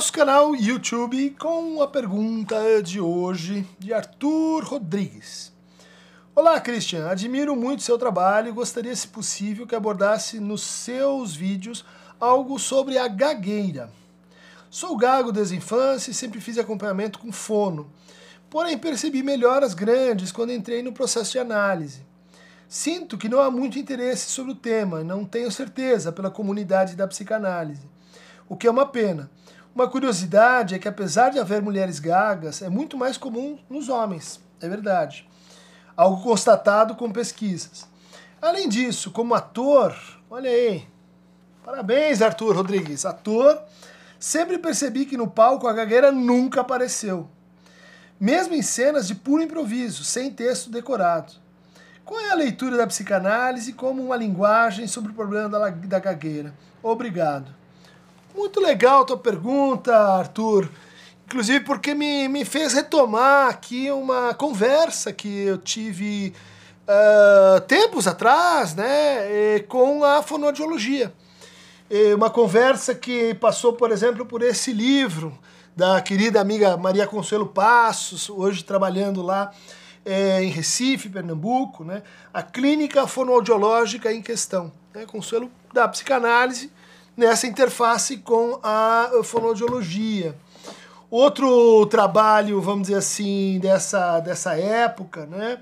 nosso 0.00 0.14
canal 0.14 0.56
YouTube 0.56 1.36
com 1.38 1.82
a 1.82 1.86
pergunta 1.86 2.82
de 2.82 2.98
hoje 2.98 3.68
de 3.78 3.92
Arthur 3.92 4.64
Rodrigues. 4.64 5.52
Olá, 6.34 6.58
Christian. 6.58 7.06
Admiro 7.06 7.54
muito 7.54 7.82
seu 7.82 7.98
trabalho 7.98 8.48
e 8.48 8.52
gostaria, 8.52 8.96
se 8.96 9.06
possível, 9.06 9.66
que 9.66 9.74
abordasse 9.74 10.40
nos 10.40 10.62
seus 10.62 11.36
vídeos 11.36 11.84
algo 12.18 12.58
sobre 12.58 12.96
a 12.96 13.06
gagueira. 13.08 13.90
Sou 14.70 14.96
gago 14.96 15.30
desde 15.30 15.54
a 15.54 15.58
infância 15.58 16.12
e 16.12 16.14
sempre 16.14 16.40
fiz 16.40 16.56
acompanhamento 16.56 17.18
com 17.18 17.30
fono. 17.30 17.92
Porém, 18.48 18.78
percebi 18.78 19.22
melhoras 19.22 19.74
grandes 19.74 20.32
quando 20.32 20.54
entrei 20.54 20.82
no 20.82 20.94
processo 20.94 21.32
de 21.32 21.40
análise. 21.40 22.06
Sinto 22.66 23.18
que 23.18 23.28
não 23.28 23.38
há 23.38 23.50
muito 23.50 23.78
interesse 23.78 24.30
sobre 24.30 24.52
o 24.52 24.56
tema, 24.56 25.04
não 25.04 25.26
tenho 25.26 25.52
certeza 25.52 26.10
pela 26.10 26.30
comunidade 26.30 26.96
da 26.96 27.06
psicanálise, 27.06 27.86
o 28.48 28.56
que 28.56 28.66
é 28.66 28.70
uma 28.70 28.86
pena. 28.86 29.30
Uma 29.74 29.88
curiosidade 29.88 30.74
é 30.74 30.78
que, 30.78 30.88
apesar 30.88 31.30
de 31.30 31.38
haver 31.38 31.62
mulheres 31.62 32.00
gagas, 32.00 32.60
é 32.60 32.68
muito 32.68 32.98
mais 32.98 33.16
comum 33.16 33.58
nos 33.68 33.88
homens, 33.88 34.40
é 34.60 34.68
verdade. 34.68 35.28
Algo 35.96 36.22
constatado 36.22 36.96
com 36.96 37.10
pesquisas. 37.10 37.88
Além 38.42 38.68
disso, 38.68 39.10
como 39.10 39.34
ator, 39.34 39.94
olha 40.28 40.50
aí, 40.50 40.88
parabéns, 41.64 42.20
Arthur 42.20 42.56
Rodrigues, 42.56 43.04
ator, 43.04 43.62
sempre 44.18 44.58
percebi 44.58 45.06
que 45.06 45.16
no 45.16 45.28
palco 45.28 45.68
a 45.68 45.72
gagueira 45.72 46.10
nunca 46.10 46.62
apareceu. 46.62 47.28
Mesmo 48.18 48.54
em 48.54 48.62
cenas 48.62 49.06
de 49.06 49.14
puro 49.14 49.42
improviso, 49.42 50.02
sem 50.04 50.32
texto 50.32 50.70
decorado. 50.70 51.34
Qual 52.04 52.18
é 52.18 52.30
a 52.30 52.34
leitura 52.34 52.76
da 52.76 52.86
psicanálise 52.88 53.72
como 53.72 54.02
uma 54.02 54.16
linguagem 54.16 54.88
sobre 54.88 55.12
o 55.12 55.14
problema 55.14 55.48
da, 55.48 55.70
da 55.70 55.98
gagueira? 56.00 56.52
Obrigado. 56.82 57.59
Muito 58.34 58.60
legal 58.60 59.04
tua 59.04 59.16
pergunta, 59.16 59.94
Arthur. 59.94 60.68
Inclusive 61.26 61.64
porque 61.64 61.94
me, 61.94 62.28
me 62.28 62.44
fez 62.44 62.72
retomar 62.72 63.48
aqui 63.48 63.90
uma 63.90 64.34
conversa 64.34 65.12
que 65.12 65.46
eu 65.46 65.58
tive 65.58 66.32
uh, 66.86 67.60
tempos 67.62 68.06
atrás 68.06 68.74
né, 68.74 69.60
com 69.68 70.04
a 70.04 70.22
fonoaudiologia. 70.22 71.12
Uma 72.14 72.30
conversa 72.30 72.94
que 72.94 73.34
passou, 73.34 73.72
por 73.72 73.90
exemplo, 73.90 74.24
por 74.24 74.42
esse 74.42 74.72
livro 74.72 75.36
da 75.74 76.00
querida 76.00 76.40
amiga 76.40 76.76
Maria 76.76 77.04
Consuelo 77.04 77.46
Passos, 77.46 78.30
hoje 78.30 78.62
trabalhando 78.62 79.22
lá 79.22 79.50
é, 80.04 80.40
em 80.40 80.50
Recife, 80.50 81.08
Pernambuco, 81.08 81.82
né, 81.82 82.04
a 82.32 82.44
clínica 82.44 83.08
fonoaudiológica 83.08 84.12
em 84.12 84.22
questão, 84.22 84.70
né, 84.94 85.04
consuelo 85.04 85.50
da 85.72 85.88
psicanálise 85.88 86.70
nessa 87.20 87.46
interface 87.46 88.16
com 88.16 88.58
a 88.62 89.10
fonoaudiologia. 89.22 90.34
Outro 91.10 91.84
trabalho, 91.86 92.60
vamos 92.60 92.88
dizer 92.88 92.98
assim, 92.98 93.58
dessa, 93.60 94.20
dessa 94.20 94.54
época, 94.54 95.26
né, 95.26 95.58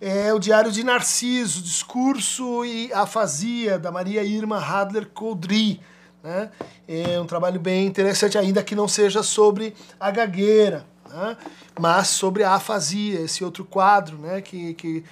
é 0.00 0.34
o 0.34 0.38
Diário 0.38 0.72
de 0.72 0.82
Narciso, 0.82 1.62
Discurso 1.62 2.64
e 2.64 2.92
Afasia, 2.92 3.78
da 3.78 3.92
Maria 3.92 4.24
Irma 4.24 4.58
Hadler 4.58 5.06
Coudry. 5.06 5.80
Né? 6.22 6.50
É 6.88 7.20
um 7.20 7.26
trabalho 7.26 7.60
bem 7.60 7.86
interessante, 7.86 8.36
ainda 8.36 8.62
que 8.62 8.74
não 8.74 8.88
seja 8.88 9.22
sobre 9.22 9.74
a 10.00 10.10
gagueira 10.10 10.84
né? 11.08 11.36
mas 11.78 12.08
sobre 12.08 12.42
a 12.42 12.54
afasia, 12.54 13.20
esse 13.20 13.44
outro 13.44 13.64
quadro 13.64 14.18
né? 14.18 14.40
que, 14.40 14.74
que 14.74 15.04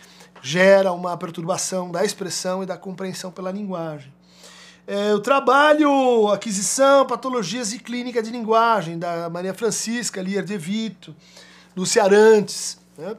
gera 0.43 0.93
uma 0.93 1.17
perturbação 1.17 1.91
da 1.91 2.05
expressão 2.05 2.63
e 2.63 2.67
da 2.67 2.77
compreensão 2.77 3.31
pela 3.31 3.51
linguagem. 3.51 4.13
É, 4.87 5.15
o 5.15 5.19
trabalho 5.19 6.29
Aquisição, 6.29 7.07
Patologias 7.07 7.73
e 7.73 7.79
Clínica 7.79 8.23
de 8.23 8.31
Linguagem, 8.31 8.99
da 8.99 9.31
Maria 9.31 9.55
Francisca 9.55 10.21
Lier 10.21 10.45
de 10.45 10.59
Vito, 10.59 11.17
Lúcia 11.75 12.03
Arantes. 12.05 12.79
Né? 12.99 13.17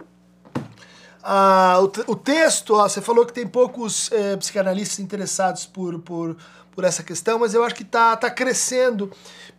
Ah, 1.24 1.80
o, 1.80 2.12
o, 2.12 2.16
texto, 2.16 2.76
ó, 2.76 2.88
você 2.88 3.02
falou 3.02 3.26
que 3.26 3.34
tem 3.34 3.48
poucos 3.48 4.12
é, 4.12 4.38
psicanalistas 4.38 5.00
interessados 5.00 5.66
por, 5.66 5.98
por, 5.98 6.38
por 6.72 6.84
essa 6.84 7.02
questão, 7.02 7.40
mas 7.40 7.56
eu 7.56 7.64
acho 7.64 7.74
que 7.74 7.82
está 7.82 8.16
tá 8.16 8.30
crescendo, 8.30 9.12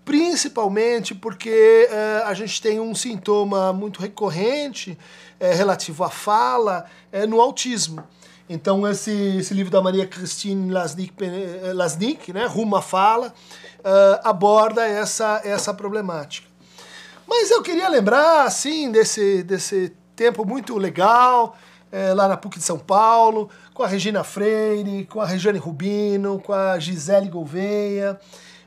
principalmente 0.05 1.13
porque 1.13 1.89
é, 1.91 2.23
a 2.25 2.35
gente 2.35 2.63
tem 2.63 2.79
um 2.79 2.95
sintoma 2.95 3.73
muito 3.73 4.01
recorrente 4.01 4.97
é, 5.41 5.53
relativo 5.53 6.05
à 6.05 6.11
fala 6.11 6.87
é, 7.11 7.27
no 7.27 7.41
autismo. 7.41 8.07
Então 8.49 8.87
esse, 8.87 9.39
esse 9.39 9.53
livro 9.53 9.73
da 9.73 9.83
Maria 9.83 10.07
Christine 10.07 10.73
Lasnik, 10.73 11.13
é, 11.23 11.73
Lasnik 11.73 12.33
né, 12.33 12.47
Rumo 12.47 12.77
à 12.77 12.83
Fala, 12.83 13.35
é, 13.83 14.21
aborda 14.23 14.87
essa, 14.87 15.41
essa 15.45 15.75
problemática. 15.75 16.47
Mas 17.27 17.51
eu 17.51 17.61
queria 17.61 17.89
lembrar, 17.89 18.45
assim, 18.45 18.91
desse, 18.91 19.43
desse 19.43 19.93
tempo 20.15 20.45
muito 20.45 20.79
legal, 20.79 21.57
é, 21.91 22.15
lá 22.15 22.29
na 22.29 22.37
PUC 22.37 22.59
de 22.59 22.65
São 22.65 22.79
Paulo, 22.79 23.51
com 23.75 23.83
a 23.83 23.87
Regina 23.87 24.23
Freire, 24.23 25.07
com 25.07 25.21
a 25.21 25.27
Regiane 25.27 25.59
Rubino, 25.59 26.41
com 26.41 26.53
a 26.53 26.79
Gisele 26.79 27.29
Gouveia, 27.29 28.19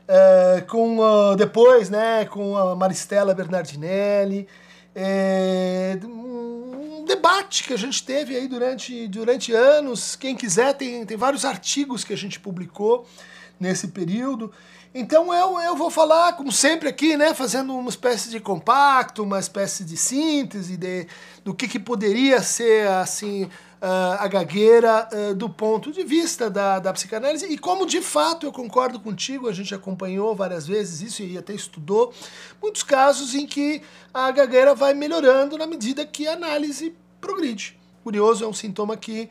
é, 0.06 0.62
com 0.68 0.98
uh, 0.98 1.36
depois, 1.36 1.88
né, 1.88 2.24
com 2.24 2.56
a 2.56 2.74
Maristela 2.74 3.32
Bernardinelli, 3.32 4.46
é, 4.94 5.96
um 6.04 6.49
debate 7.20 7.64
que 7.64 7.74
a 7.74 7.76
gente 7.76 8.02
teve 8.02 8.34
aí 8.34 8.48
durante, 8.48 9.06
durante 9.08 9.52
anos. 9.52 10.16
Quem 10.16 10.34
quiser, 10.34 10.72
tem, 10.72 11.04
tem 11.04 11.16
vários 11.16 11.44
artigos 11.44 12.02
que 12.02 12.14
a 12.14 12.16
gente 12.16 12.40
publicou 12.40 13.06
nesse 13.58 13.88
período. 13.88 14.50
Então 14.94 15.32
eu, 15.32 15.60
eu 15.60 15.76
vou 15.76 15.90
falar, 15.90 16.32
como 16.32 16.50
sempre 16.50 16.88
aqui, 16.88 17.16
né, 17.16 17.32
fazendo 17.32 17.76
uma 17.76 17.90
espécie 17.90 18.30
de 18.30 18.40
compacto, 18.40 19.22
uma 19.22 19.38
espécie 19.38 19.84
de 19.84 19.96
síntese 19.96 20.76
de, 20.76 21.06
do 21.44 21.54
que, 21.54 21.68
que 21.68 21.78
poderia 21.78 22.42
ser 22.42 22.88
assim 22.88 23.44
uh, 23.44 24.18
a 24.18 24.26
gagueira 24.26 25.08
uh, 25.12 25.34
do 25.34 25.48
ponto 25.48 25.92
de 25.92 26.02
vista 26.02 26.50
da, 26.50 26.80
da 26.80 26.92
psicanálise 26.92 27.46
e 27.46 27.56
como 27.56 27.86
de 27.86 28.02
fato 28.02 28.46
eu 28.46 28.52
concordo 28.52 28.98
contigo, 28.98 29.48
a 29.48 29.52
gente 29.52 29.72
acompanhou 29.72 30.34
várias 30.34 30.66
vezes 30.66 31.02
isso 31.02 31.22
e 31.22 31.38
até 31.38 31.52
estudou 31.52 32.12
muitos 32.60 32.82
casos 32.82 33.32
em 33.32 33.46
que 33.46 33.82
a 34.12 34.32
gagueira 34.32 34.74
vai 34.74 34.92
melhorando 34.92 35.56
na 35.56 35.68
medida 35.68 36.04
que 36.04 36.26
a 36.26 36.32
análise 36.32 36.96
progride. 37.20 37.78
Curioso, 38.02 38.44
é 38.44 38.48
um 38.48 38.52
sintoma 38.52 38.96
que 38.96 39.28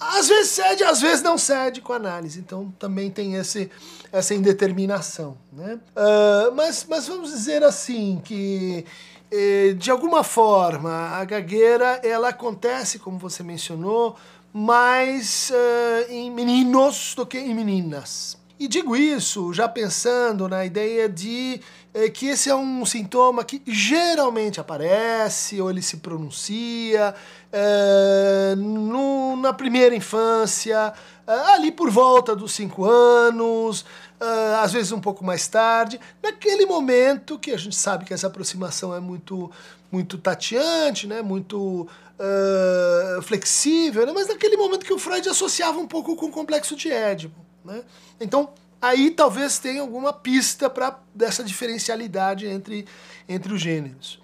às 0.00 0.28
vezes 0.28 0.52
cede, 0.52 0.84
às 0.84 1.00
vezes 1.00 1.22
não 1.22 1.36
cede 1.36 1.80
com 1.80 1.92
a 1.92 1.96
análise. 1.96 2.38
Então 2.40 2.72
também 2.78 3.10
tem 3.10 3.34
esse, 3.34 3.70
essa 4.12 4.34
indeterminação. 4.34 5.36
Né? 5.52 5.78
Uh, 5.96 6.54
mas, 6.54 6.86
mas 6.88 7.06
vamos 7.06 7.30
dizer 7.30 7.62
assim 7.62 8.20
que 8.24 8.84
eh, 9.30 9.74
de 9.76 9.90
alguma 9.90 10.24
forma 10.24 10.90
a 10.90 11.24
gagueira 11.24 12.00
ela 12.02 12.28
acontece, 12.28 12.98
como 12.98 13.18
você 13.18 13.42
mencionou, 13.42 14.16
mais 14.52 15.50
uh, 15.50 16.12
em 16.12 16.30
meninos 16.30 17.14
do 17.14 17.26
que 17.26 17.38
em 17.38 17.54
meninas. 17.54 18.38
E 18.58 18.66
digo 18.66 18.96
isso 18.96 19.52
já 19.52 19.68
pensando 19.68 20.48
na 20.48 20.64
ideia 20.64 21.08
de 21.08 21.60
é, 21.94 22.08
que 22.08 22.26
esse 22.26 22.50
é 22.50 22.54
um 22.54 22.84
sintoma 22.84 23.44
que 23.44 23.62
geralmente 23.66 24.60
aparece 24.60 25.60
ou 25.60 25.70
ele 25.70 25.82
se 25.82 25.98
pronuncia 25.98 27.14
é, 27.52 28.54
no, 28.56 29.36
na 29.36 29.52
primeira 29.52 29.94
infância, 29.94 30.92
é, 31.26 31.32
ali 31.54 31.72
por 31.72 31.90
volta 31.90 32.36
dos 32.36 32.52
cinco 32.52 32.84
anos, 32.84 33.84
é, 34.20 34.54
às 34.56 34.72
vezes 34.72 34.92
um 34.92 35.00
pouco 35.00 35.24
mais 35.24 35.48
tarde, 35.48 35.98
naquele 36.22 36.66
momento 36.66 37.38
que 37.38 37.50
a 37.52 37.56
gente 37.56 37.76
sabe 37.76 38.04
que 38.04 38.12
essa 38.12 38.26
aproximação 38.26 38.94
é 38.94 39.00
muito, 39.00 39.50
muito 39.90 40.18
tateante, 40.18 41.06
né, 41.06 41.22
muito 41.22 41.88
uh, 42.18 43.22
flexível, 43.22 44.04
né, 44.06 44.12
mas 44.12 44.28
naquele 44.28 44.56
momento 44.56 44.84
que 44.84 44.92
o 44.92 44.98
Freud 44.98 45.28
associava 45.28 45.78
um 45.78 45.86
pouco 45.86 46.16
com 46.16 46.26
o 46.26 46.30
complexo 46.30 46.76
de 46.76 46.90
Édipo. 46.90 47.38
Né? 47.64 47.82
Então, 48.20 48.50
aí 48.80 49.10
talvez 49.10 49.58
tenha 49.58 49.80
alguma 49.80 50.12
pista 50.12 50.70
para 50.70 50.98
dessa 51.14 51.42
diferencialidade 51.42 52.46
entre, 52.46 52.86
entre 53.28 53.52
os 53.52 53.60
gêneros. 53.60 54.20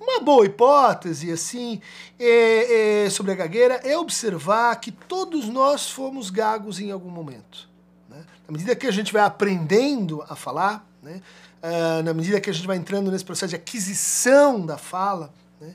Uma 0.00 0.20
boa 0.20 0.44
hipótese, 0.44 1.32
assim, 1.32 1.80
é, 2.18 3.04
é, 3.04 3.10
sobre 3.10 3.32
a 3.32 3.34
gagueira 3.34 3.80
é 3.84 3.96
observar 3.96 4.76
que 4.76 4.90
todos 4.90 5.48
nós 5.48 5.90
fomos 5.90 6.28
gagos 6.28 6.78
em 6.78 6.90
algum 6.90 7.10
momento. 7.10 7.68
Né? 8.08 8.22
Na 8.46 8.52
medida 8.52 8.76
que 8.76 8.86
a 8.86 8.90
gente 8.90 9.12
vai 9.12 9.22
aprendendo 9.22 10.22
a 10.28 10.36
falar, 10.36 10.86
né? 11.02 11.22
Uh, 11.62 12.02
na 12.02 12.12
medida 12.12 12.38
que 12.42 12.50
a 12.50 12.52
gente 12.52 12.66
vai 12.66 12.76
entrando 12.76 13.10
nesse 13.10 13.24
processo 13.24 13.48
de 13.48 13.56
aquisição 13.56 14.66
da 14.66 14.76
fala, 14.76 15.32
né? 15.58 15.72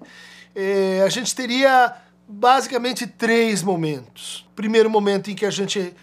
é, 0.53 1.01
a 1.03 1.09
gente 1.09 1.33
teria 1.33 1.95
basicamente 2.27 3.07
três 3.07 3.63
momentos. 3.63 4.47
Primeiro 4.55 4.87
momento 4.87 5.31
em 5.31 5.35
que 5.35 5.47
a 5.47 5.49
gente 5.49 5.95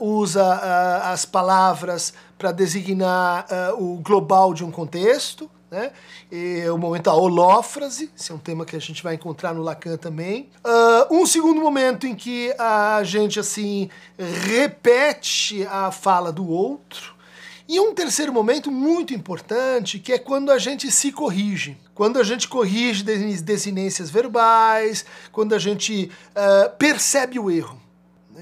uh, 0.00 0.04
usa 0.04 0.42
uh, 0.42 1.12
as 1.12 1.24
palavras 1.24 2.14
para 2.38 2.50
designar 2.50 3.46
uh, 3.50 3.82
o 3.82 3.98
global 3.98 4.54
de 4.54 4.64
um 4.64 4.70
contexto. 4.70 5.50
Né? 5.70 5.90
E 6.30 6.64
o 6.70 6.78
momento 6.78 7.04
da 7.04 7.14
holófrase, 7.14 8.10
esse 8.16 8.30
é 8.30 8.34
um 8.34 8.38
tema 8.38 8.64
que 8.64 8.76
a 8.76 8.80
gente 8.80 9.02
vai 9.02 9.14
encontrar 9.14 9.52
no 9.52 9.62
Lacan 9.62 9.96
também. 9.96 10.48
um 11.10 11.26
segundo 11.26 11.60
momento 11.60 12.06
em 12.06 12.14
que 12.14 12.54
a 12.56 13.02
gente 13.02 13.40
assim 13.40 13.90
repete 14.16 15.66
a 15.66 15.90
fala 15.90 16.32
do 16.32 16.48
outro. 16.48 17.16
E 17.68 17.80
um 17.80 17.92
terceiro 17.92 18.32
momento 18.32 18.70
muito 18.70 19.12
importante, 19.12 19.98
que 19.98 20.12
é 20.12 20.18
quando 20.18 20.52
a 20.52 20.58
gente 20.58 20.88
se 20.88 21.10
corrige. 21.10 21.76
Quando 21.96 22.20
a 22.20 22.22
gente 22.22 22.46
corrige 22.46 23.02
desinências 23.02 24.08
verbais, 24.08 25.04
quando 25.32 25.52
a 25.52 25.58
gente 25.58 26.10
uh, 26.30 26.76
percebe 26.76 27.40
o 27.40 27.50
erro. 27.50 27.85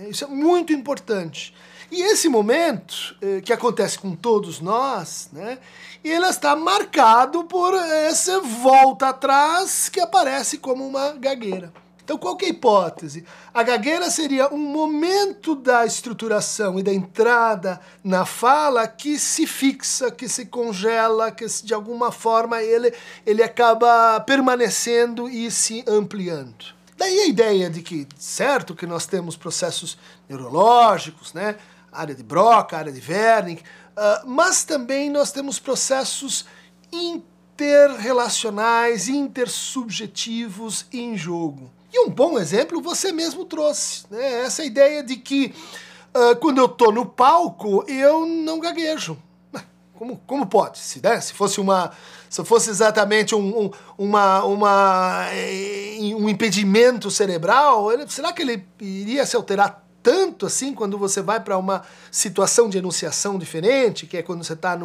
Isso 0.08 0.24
é 0.24 0.28
muito 0.28 0.72
importante. 0.72 1.54
E 1.90 2.02
esse 2.02 2.28
momento, 2.28 3.16
uh, 3.22 3.40
que 3.42 3.52
acontece 3.52 3.98
com 3.98 4.14
todos 4.16 4.60
nós, 4.60 5.28
né, 5.32 5.58
ele 6.02 6.26
está 6.26 6.56
marcado 6.56 7.44
por 7.44 7.74
essa 7.74 8.40
volta 8.40 9.08
atrás 9.08 9.88
que 9.88 10.00
aparece 10.00 10.58
como 10.58 10.86
uma 10.86 11.12
gagueira. 11.12 11.72
Então, 12.04 12.18
qual 12.18 12.36
é 12.42 12.44
a 12.44 12.48
hipótese? 12.48 13.24
A 13.52 13.62
gagueira 13.62 14.10
seria 14.10 14.52
um 14.52 14.58
momento 14.58 15.54
da 15.54 15.86
estruturação 15.86 16.78
e 16.78 16.82
da 16.82 16.92
entrada 16.92 17.80
na 18.02 18.26
fala 18.26 18.86
que 18.86 19.18
se 19.18 19.46
fixa, 19.46 20.10
que 20.10 20.28
se 20.28 20.44
congela, 20.44 21.32
que 21.32 21.46
de 21.46 21.72
alguma 21.72 22.12
forma 22.12 22.62
ele, 22.62 22.92
ele 23.24 23.42
acaba 23.42 24.20
permanecendo 24.20 25.30
e 25.30 25.50
se 25.50 25.82
ampliando. 25.88 26.74
Daí 26.96 27.20
a 27.20 27.26
ideia 27.26 27.68
de 27.68 27.82
que, 27.82 28.06
certo, 28.16 28.74
que 28.74 28.86
nós 28.86 29.06
temos 29.06 29.36
processos 29.36 29.98
neurológicos, 30.28 31.32
né? 31.32 31.56
área 31.94 32.14
de 32.14 32.22
Broca, 32.22 32.76
área 32.76 32.92
de 32.92 33.00
Wernicke, 33.10 33.62
uh, 33.62 34.26
mas 34.26 34.64
também 34.64 35.08
nós 35.08 35.32
temos 35.32 35.58
processos 35.58 36.44
interrelacionais, 36.92 39.08
intersubjetivos 39.08 40.84
em 40.92 41.16
jogo. 41.16 41.72
E 41.92 42.04
um 42.04 42.10
bom 42.10 42.38
exemplo 42.38 42.82
você 42.82 43.12
mesmo 43.12 43.44
trouxe, 43.44 44.04
né? 44.10 44.42
Essa 44.42 44.64
ideia 44.64 45.00
de 45.02 45.16
que 45.16 45.54
uh, 46.14 46.36
quando 46.40 46.58
eu 46.58 46.68
tô 46.68 46.90
no 46.90 47.06
palco 47.06 47.84
eu 47.88 48.26
não 48.26 48.58
gaguejo. 48.58 49.16
Como, 49.94 50.20
como 50.26 50.46
pode? 50.46 50.78
Se, 50.78 51.00
né? 51.02 51.20
se 51.20 51.32
fosse 51.32 51.60
uma 51.60 51.92
se 52.28 52.44
fosse 52.44 52.68
exatamente 52.68 53.32
um, 53.32 53.66
um, 53.66 53.70
uma, 53.96 54.44
uma, 54.44 55.28
eh, 55.30 56.12
um 56.16 56.28
impedimento 56.28 57.08
cerebral, 57.08 57.92
ele, 57.92 58.08
será 58.08 58.32
que 58.32 58.42
ele 58.42 58.66
iria 58.80 59.24
se 59.24 59.36
alterar 59.36 59.86
tanto 60.02 60.44
assim 60.44 60.74
quando 60.74 60.98
você 60.98 61.22
vai 61.22 61.38
para 61.38 61.56
uma 61.56 61.82
situação 62.10 62.68
de 62.68 62.78
enunciação 62.78 63.38
diferente, 63.38 64.04
que 64.04 64.16
é 64.16 64.22
quando 64.22 64.42
você 64.42 64.54
está 64.54 64.76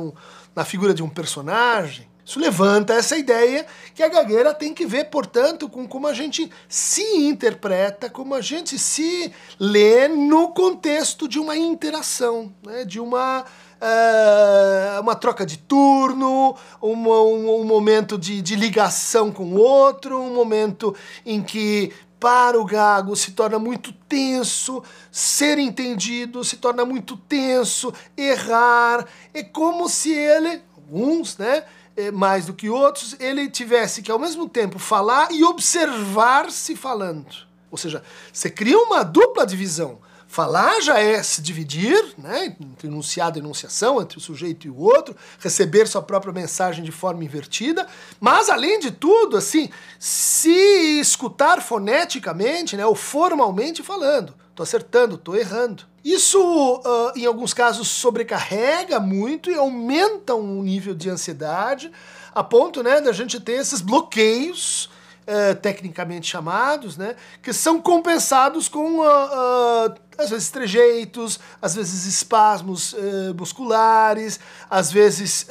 na 0.56 0.63
figura 0.63 0.94
de 0.94 1.01
um 1.01 1.09
personagem? 1.09 2.07
Isso 2.29 2.39
levanta 2.39 2.94
essa 2.94 3.17
ideia 3.17 3.65
que 3.95 4.03
a 4.03 4.07
gagueira 4.07 4.53
tem 4.53 4.71
que 4.71 4.85
ver, 4.85 5.06
portanto, 5.06 5.67
com 5.67 5.88
como 5.88 6.06
a 6.06 6.13
gente 6.13 6.47
se 6.67 7.01
interpreta, 7.01 8.07
como 8.07 8.35
a 8.35 8.41
gente 8.41 8.77
se 8.77 9.33
lê 9.59 10.07
no 10.07 10.50
contexto 10.50 11.27
de 11.27 11.39
uma 11.39 11.57
interação, 11.57 12.53
né? 12.63 12.85
de 12.85 13.00
uma, 13.00 13.44
uh, 13.81 15.01
uma 15.01 15.15
troca 15.15 15.45
de 15.45 15.57
turno, 15.57 16.55
um, 16.81 17.09
um, 17.09 17.63
momento 17.63 18.17
de, 18.17 18.41
de 18.41 18.55
ligação 18.55 19.31
com 19.31 19.45
o 19.45 19.57
outro, 19.57 20.19
um 20.19 20.33
momento 20.33 20.95
em 21.25 21.41
que 21.41 21.93
para 22.19 22.59
o 22.59 22.65
gago 22.65 23.15
se 23.15 23.31
torna 23.31 23.57
muito 23.57 23.93
tenso, 23.93 24.83
ser 25.09 25.57
entendido 25.57 26.43
se 26.43 26.57
torna 26.57 26.83
muito 26.83 27.15
tenso, 27.15 27.93
errar, 28.17 29.07
é 29.33 29.41
como 29.41 29.87
se 29.87 30.11
ele, 30.11 30.61
alguns, 30.75 31.37
né, 31.37 31.63
eh, 31.95 32.11
mais 32.11 32.45
do 32.45 32.53
que 32.53 32.69
outros, 32.69 33.15
ele 33.19 33.49
tivesse 33.49 34.01
que 34.01 34.11
ao 34.11 34.19
mesmo 34.19 34.49
tempo 34.49 34.77
falar 34.77 35.31
e 35.31 35.43
observar-se 35.45 36.75
falando. 36.75 37.47
Ou 37.71 37.77
seja, 37.77 38.03
você 38.33 38.49
cria 38.49 38.77
uma 38.77 39.03
dupla 39.03 39.45
divisão. 39.45 39.99
Falar 40.31 40.79
já 40.79 40.99
é 40.99 41.23
se 41.23 41.41
dividir, 41.41 42.13
né, 42.15 42.55
entre 42.61 42.87
enunciado 42.87 43.39
e 43.39 43.41
enunciação, 43.41 43.99
entre 43.99 44.19
o 44.19 44.21
sujeito 44.21 44.67
e 44.67 44.69
o 44.69 44.77
outro, 44.77 45.15
receber 45.39 45.87
sua 45.87 46.03
própria 46.03 46.31
mensagem 46.31 46.83
de 46.83 46.91
forma 46.91 47.23
invertida, 47.23 47.87
mas 48.19 48.47
além 48.47 48.79
de 48.79 48.91
tudo, 48.91 49.35
assim, 49.35 49.71
se 49.97 50.99
escutar 50.99 51.63
foneticamente, 51.63 52.77
né, 52.77 52.85
ou 52.85 52.93
formalmente 52.93 53.81
falando. 53.81 54.35
Tô 54.53 54.61
acertando, 54.61 55.17
tô 55.17 55.33
errando. 55.33 55.85
Isso, 56.05 56.39
uh, 56.39 57.11
em 57.15 57.25
alguns 57.25 57.51
casos, 57.51 57.87
sobrecarrega 57.87 58.99
muito 58.99 59.49
e 59.49 59.55
aumenta 59.55 60.35
um 60.35 60.61
nível 60.61 60.93
de 60.93 61.09
ansiedade, 61.09 61.91
a 62.35 62.43
ponto 62.43 62.83
né, 62.83 63.01
da 63.01 63.11
gente 63.11 63.39
ter 63.39 63.53
esses 63.53 63.81
bloqueios, 63.81 64.91
uh, 65.29 65.55
tecnicamente 65.55 66.27
chamados, 66.27 66.97
né, 66.97 67.15
que 67.41 67.53
são 67.53 67.79
compensados 67.79 68.67
com, 68.67 68.99
uh, 68.99 69.95
às 70.17 70.31
vezes, 70.31 70.49
trejeitos, 70.49 71.39
às 71.61 71.75
vezes, 71.75 72.05
espasmos 72.05 72.95
musculares, 73.37 74.39
às 74.69 74.91
vezes, 74.91 75.47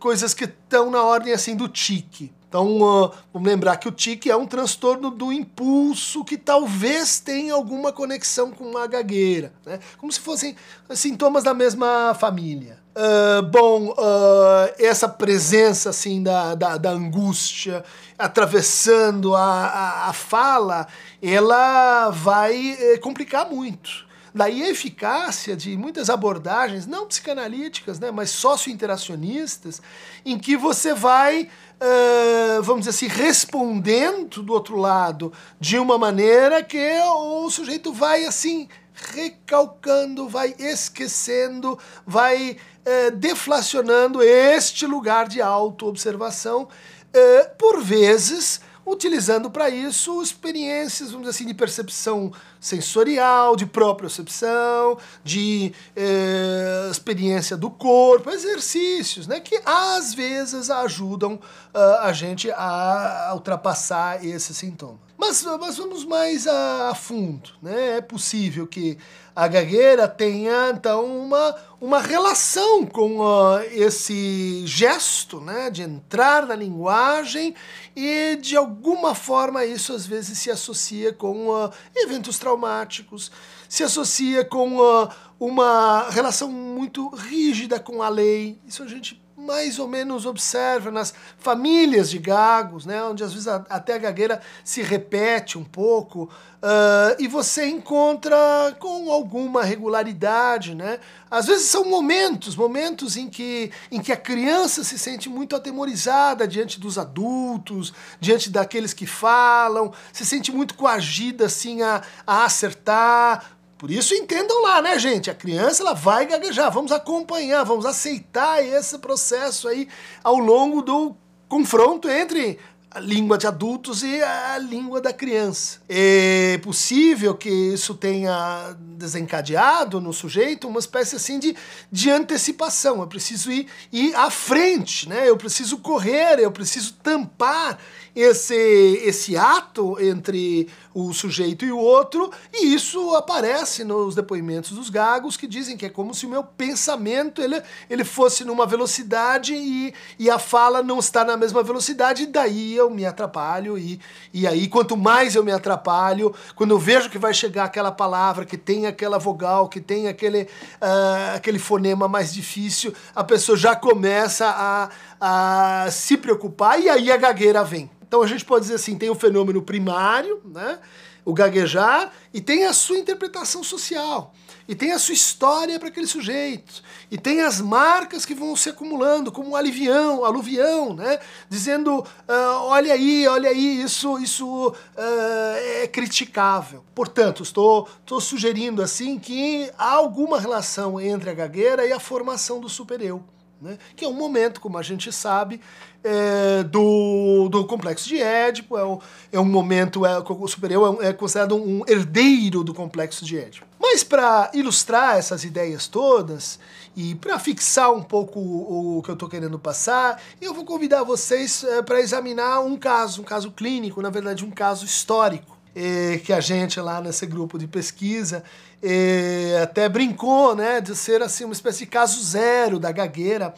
coisas 0.00 0.34
que 0.34 0.44
estão 0.44 0.90
na 0.90 1.00
ordem 1.02 1.32
assim 1.32 1.54
do 1.54 1.68
tique. 1.68 2.32
Então, 2.54 2.80
uh, 2.82 3.12
vamos 3.32 3.48
lembrar 3.48 3.76
que 3.78 3.88
o 3.88 3.90
tique 3.90 4.30
é 4.30 4.36
um 4.36 4.46
transtorno 4.46 5.10
do 5.10 5.32
impulso 5.32 6.24
que 6.24 6.38
talvez 6.38 7.18
tenha 7.18 7.52
alguma 7.52 7.92
conexão 7.92 8.52
com 8.52 8.62
uma 8.62 8.86
gagueira, 8.86 9.52
né? 9.66 9.80
como 9.98 10.12
se 10.12 10.20
fossem 10.20 10.54
sintomas 10.90 11.42
da 11.42 11.52
mesma 11.52 12.14
família. 12.14 12.83
Uh, 12.96 13.42
bom, 13.42 13.88
uh, 13.88 14.72
essa 14.78 15.08
presença 15.08 15.90
assim 15.90 16.22
da, 16.22 16.54
da, 16.54 16.76
da 16.76 16.90
angústia 16.90 17.84
atravessando 18.16 19.34
a, 19.34 19.42
a, 19.42 20.08
a, 20.10 20.12
fala, 20.12 20.86
ela 21.20 22.10
vai 22.10 22.76
eh, 22.78 22.98
complicar 22.98 23.50
muito. 23.50 24.06
Daí 24.32 24.62
a 24.62 24.70
eficácia 24.70 25.56
de 25.56 25.76
muitas 25.76 26.08
abordagens, 26.08 26.86
não 26.86 27.06
psicanalíticas, 27.06 27.98
né, 27.98 28.12
mas 28.12 28.30
socio-interacionistas, 28.30 29.82
em 30.24 30.38
que 30.38 30.56
você 30.56 30.94
vai 30.94 31.48
uh, 31.80 32.62
vamos 32.62 32.86
dizer 32.86 32.90
assim, 32.90 33.08
respondendo 33.08 34.42
do 34.42 34.52
outro 34.52 34.76
lado 34.76 35.32
de 35.60 35.78
uma 35.78 35.98
maneira 35.98 36.62
que 36.62 36.98
o 37.00 37.50
sujeito 37.50 37.92
vai 37.92 38.24
assim 38.24 38.68
recalcando, 38.94 40.28
vai 40.28 40.54
esquecendo, 40.58 41.78
vai 42.06 42.56
uh, 42.86 43.16
deflacionando 43.16 44.22
este 44.22 44.86
lugar 44.86 45.28
de 45.28 45.42
autoobservação, 45.42 46.62
uh, 46.62 47.56
por 47.58 47.82
vezes 47.82 48.60
utilizando 48.86 49.50
para 49.50 49.70
isso 49.70 50.22
experiências, 50.22 51.10
vamos 51.10 51.26
dizer 51.26 51.36
assim, 51.36 51.46
de 51.46 51.54
percepção 51.54 52.32
sensorial, 52.60 53.56
de 53.56 53.64
propriocepção, 53.64 54.98
de 55.22 55.72
eh, 55.96 56.88
experiência 56.90 57.56
do 57.56 57.70
corpo, 57.70 58.30
exercícios, 58.30 59.26
né, 59.26 59.40
que 59.40 59.60
às 59.64 60.12
vezes 60.12 60.68
ajudam 60.70 61.34
uh, 61.34 61.78
a 62.02 62.12
gente 62.12 62.50
a 62.52 63.30
ultrapassar 63.34 64.24
esse 64.24 64.54
sintoma. 64.54 64.98
Mas, 65.26 65.42
mas 65.58 65.76
vamos 65.78 66.04
mais 66.04 66.46
a, 66.46 66.90
a 66.90 66.94
fundo, 66.94 67.48
né? 67.62 67.96
É 67.96 68.00
possível 68.02 68.66
que 68.66 68.98
a 69.34 69.48
gagueira 69.48 70.06
tenha 70.06 70.68
então 70.68 71.02
uma, 71.06 71.56
uma 71.80 71.98
relação 71.98 72.84
com 72.84 73.20
uh, 73.20 73.58
esse 73.72 74.66
gesto 74.66 75.40
né, 75.40 75.70
de 75.70 75.80
entrar 75.80 76.46
na 76.46 76.54
linguagem 76.54 77.54
e 77.96 78.36
de 78.36 78.54
alguma 78.54 79.14
forma 79.14 79.64
isso 79.64 79.94
às 79.94 80.04
vezes 80.04 80.36
se 80.36 80.50
associa 80.50 81.10
com 81.10 81.48
uh, 81.48 81.72
eventos 81.96 82.38
traumáticos, 82.38 83.32
se 83.66 83.82
associa 83.82 84.44
com 84.44 84.76
uh, 84.76 85.08
uma 85.40 86.10
relação 86.10 86.52
muito 86.52 87.08
rígida 87.08 87.80
com 87.80 88.02
a 88.02 88.10
lei. 88.10 88.58
Isso 88.66 88.82
a 88.82 88.86
gente 88.86 89.23
mais 89.44 89.78
ou 89.78 89.86
menos 89.86 90.26
observa 90.26 90.90
nas 90.90 91.14
famílias 91.38 92.10
de 92.10 92.18
gagos, 92.18 92.86
né, 92.86 93.02
onde 93.04 93.22
às 93.22 93.32
vezes 93.32 93.46
a, 93.46 93.64
até 93.68 93.94
a 93.94 93.98
gagueira 93.98 94.40
se 94.64 94.82
repete 94.82 95.58
um 95.58 95.64
pouco, 95.64 96.30
uh, 96.64 97.14
e 97.18 97.28
você 97.28 97.66
encontra 97.66 98.36
com 98.78 99.12
alguma 99.12 99.62
regularidade, 99.62 100.74
né? 100.74 100.98
Às 101.30 101.46
vezes 101.46 101.68
são 101.68 101.84
momentos, 101.84 102.56
momentos 102.56 103.16
em 103.16 103.28
que, 103.28 103.70
em 103.90 104.00
que 104.00 104.12
a 104.12 104.16
criança 104.16 104.82
se 104.82 104.98
sente 104.98 105.28
muito 105.28 105.54
atemorizada 105.54 106.48
diante 106.48 106.80
dos 106.80 106.96
adultos, 106.96 107.92
diante 108.20 108.50
daqueles 108.50 108.94
que 108.94 109.06
falam, 109.06 109.92
se 110.12 110.24
sente 110.24 110.50
muito 110.50 110.74
coagida 110.74 111.46
assim 111.46 111.82
a, 111.82 112.02
a 112.26 112.44
acertar, 112.44 113.53
por 113.84 113.90
isso 113.90 114.14
entendam 114.14 114.62
lá, 114.62 114.80
né, 114.80 114.98
gente? 114.98 115.30
A 115.30 115.34
criança 115.34 115.82
ela 115.82 115.92
vai 115.92 116.24
gaguejar. 116.24 116.72
Vamos 116.72 116.90
acompanhar, 116.90 117.64
vamos 117.64 117.84
aceitar 117.84 118.64
esse 118.64 118.96
processo 118.96 119.68
aí 119.68 119.86
ao 120.22 120.38
longo 120.38 120.80
do 120.80 121.14
confronto 121.50 122.08
entre 122.08 122.58
a 122.90 122.98
língua 122.98 123.36
de 123.36 123.46
adultos 123.46 124.02
e 124.02 124.22
a 124.22 124.56
língua 124.56 125.02
da 125.02 125.12
criança. 125.12 125.80
É 125.86 126.58
possível 126.62 127.34
que 127.34 127.50
isso 127.50 127.94
tenha 127.94 128.74
desencadeado 128.78 130.00
no 130.00 130.14
sujeito 130.14 130.66
uma 130.68 130.78
espécie 130.78 131.16
assim 131.16 131.38
de, 131.38 131.56
de 131.92 132.08
antecipação. 132.08 133.00
Eu 133.00 133.06
preciso 133.06 133.52
ir, 133.52 133.66
ir 133.92 134.14
à 134.14 134.30
frente, 134.30 135.08
né? 135.08 135.28
eu 135.28 135.36
preciso 135.36 135.76
correr, 135.78 136.38
eu 136.38 136.50
preciso 136.52 136.94
tampar 137.02 137.78
esse, 138.14 138.54
esse 138.54 139.36
ato 139.36 140.00
entre 140.00 140.68
o 140.94 141.12
sujeito 141.12 141.64
e 141.64 141.72
o 141.72 141.78
outro, 141.78 142.30
e 142.52 142.72
isso 142.72 143.16
aparece 143.16 143.82
nos 143.82 144.14
depoimentos 144.14 144.70
dos 144.70 144.88
gagos 144.88 145.36
que 145.36 145.46
dizem 145.46 145.76
que 145.76 145.86
é 145.86 145.90
como 145.90 146.14
se 146.14 146.24
o 146.24 146.28
meu 146.28 146.44
pensamento 146.44 147.42
ele, 147.42 147.60
ele 147.90 148.04
fosse 148.04 148.44
numa 148.44 148.64
velocidade 148.64 149.54
e, 149.54 149.92
e 150.18 150.30
a 150.30 150.38
fala 150.38 150.82
não 150.82 151.00
está 151.00 151.24
na 151.24 151.36
mesma 151.36 151.62
velocidade, 151.62 152.22
e 152.22 152.26
daí 152.26 152.76
eu 152.76 152.88
me 152.88 153.04
atrapalho, 153.04 153.76
e, 153.76 154.00
e 154.32 154.46
aí 154.46 154.68
quanto 154.68 154.96
mais 154.96 155.34
eu 155.34 155.42
me 155.42 155.50
atrapalho, 155.50 156.32
quando 156.54 156.70
eu 156.70 156.78
vejo 156.78 157.10
que 157.10 157.18
vai 157.18 157.34
chegar 157.34 157.64
aquela 157.64 157.90
palavra 157.90 158.44
que 158.44 158.56
tem 158.56 158.86
aquela 158.86 159.18
vogal, 159.18 159.68
que 159.68 159.80
tem 159.80 160.06
aquele, 160.06 160.42
uh, 160.42 161.36
aquele 161.36 161.58
fonema 161.58 162.06
mais 162.06 162.32
difícil, 162.32 162.94
a 163.14 163.24
pessoa 163.24 163.58
já 163.58 163.74
começa 163.74 164.46
a, 164.46 164.90
a 165.20 165.90
se 165.90 166.16
preocupar 166.16 166.80
e 166.80 166.88
aí 166.88 167.10
a 167.10 167.16
gagueira 167.16 167.64
vem. 167.64 167.90
Então 168.14 168.22
a 168.22 168.28
gente 168.28 168.44
pode 168.44 168.62
dizer 168.62 168.76
assim, 168.76 168.96
tem 168.96 169.10
o 169.10 169.14
fenômeno 169.16 169.60
primário, 169.60 170.40
né? 170.44 170.78
o 171.24 171.34
gaguejar, 171.34 172.12
e 172.32 172.40
tem 172.40 172.64
a 172.64 172.72
sua 172.72 172.96
interpretação 172.96 173.64
social, 173.64 174.32
e 174.68 174.74
tem 174.76 174.92
a 174.92 175.00
sua 175.00 175.14
história 175.14 175.80
para 175.80 175.88
aquele 175.88 176.06
sujeito, 176.06 176.80
e 177.10 177.18
tem 177.18 177.40
as 177.40 177.60
marcas 177.60 178.24
que 178.24 178.32
vão 178.32 178.54
se 178.54 178.68
acumulando, 178.68 179.32
como 179.32 179.50
o 179.50 179.56
alivião, 179.56 180.24
aluvião, 180.24 180.94
né? 180.94 181.18
dizendo, 181.48 181.98
uh, 181.98 182.62
olha 182.66 182.94
aí, 182.94 183.26
olha 183.26 183.50
aí, 183.50 183.82
isso, 183.82 184.16
isso 184.20 184.68
uh, 184.68 185.82
é 185.82 185.88
criticável. 185.88 186.84
Portanto, 186.94 187.42
estou, 187.42 187.88
estou 187.98 188.20
sugerindo 188.20 188.80
assim 188.80 189.18
que 189.18 189.72
há 189.76 189.94
alguma 189.94 190.38
relação 190.38 191.00
entre 191.00 191.30
a 191.30 191.34
gagueira 191.34 191.84
e 191.84 191.92
a 191.92 191.98
formação 191.98 192.60
do 192.60 192.68
super-eu 192.68 193.24
né? 193.60 193.78
que 193.96 194.04
é 194.04 194.08
um 194.08 194.12
momento, 194.12 194.60
como 194.60 194.78
a 194.78 194.82
gente 194.82 195.10
sabe, 195.12 195.60
é, 196.02 196.62
do, 196.64 197.48
do 197.48 197.64
complexo 197.64 198.08
de 198.08 198.20
Édipo, 198.20 198.76
é, 198.76 198.84
o, 198.84 199.00
é 199.32 199.40
um 199.40 199.44
momento, 199.44 200.04
é, 200.04 200.18
o 200.18 200.48
superior 200.48 200.98
é, 201.02 201.08
é 201.08 201.12
considerado 201.12 201.56
um 201.56 201.82
herdeiro 201.88 202.62
do 202.62 202.74
complexo 202.74 203.24
de 203.24 203.38
Édipo. 203.38 203.66
Mas 203.80 204.04
para 204.04 204.50
ilustrar 204.54 205.16
essas 205.18 205.44
ideias 205.44 205.86
todas 205.86 206.58
e 206.96 207.14
para 207.14 207.38
fixar 207.38 207.92
um 207.92 208.02
pouco 208.02 208.38
o, 208.38 208.98
o 208.98 209.02
que 209.02 209.10
eu 209.10 209.14
estou 209.14 209.28
querendo 209.28 209.58
passar, 209.58 210.20
eu 210.40 210.52
vou 210.52 210.64
convidar 210.64 211.02
vocês 211.02 211.64
é, 211.64 211.82
para 211.82 212.00
examinar 212.00 212.60
um 212.60 212.76
caso, 212.76 213.22
um 213.22 213.24
caso 213.24 213.50
clínico, 213.50 214.02
na 214.02 214.10
verdade 214.10 214.44
um 214.44 214.50
caso 214.50 214.84
histórico, 214.84 215.56
é, 215.74 216.18
que 216.18 216.32
a 216.32 216.40
gente 216.40 216.78
lá 216.80 217.00
nesse 217.00 217.26
grupo 217.26 217.58
de 217.58 217.66
pesquisa 217.66 218.44
e 218.86 219.56
até 219.62 219.88
brincou 219.88 220.54
né, 220.54 220.78
de 220.78 220.94
ser 220.94 221.22
assim 221.22 221.44
uma 221.44 221.54
espécie 221.54 221.80
de 221.80 221.86
caso 221.86 222.22
zero 222.22 222.78
da 222.78 222.92
gagueira, 222.92 223.54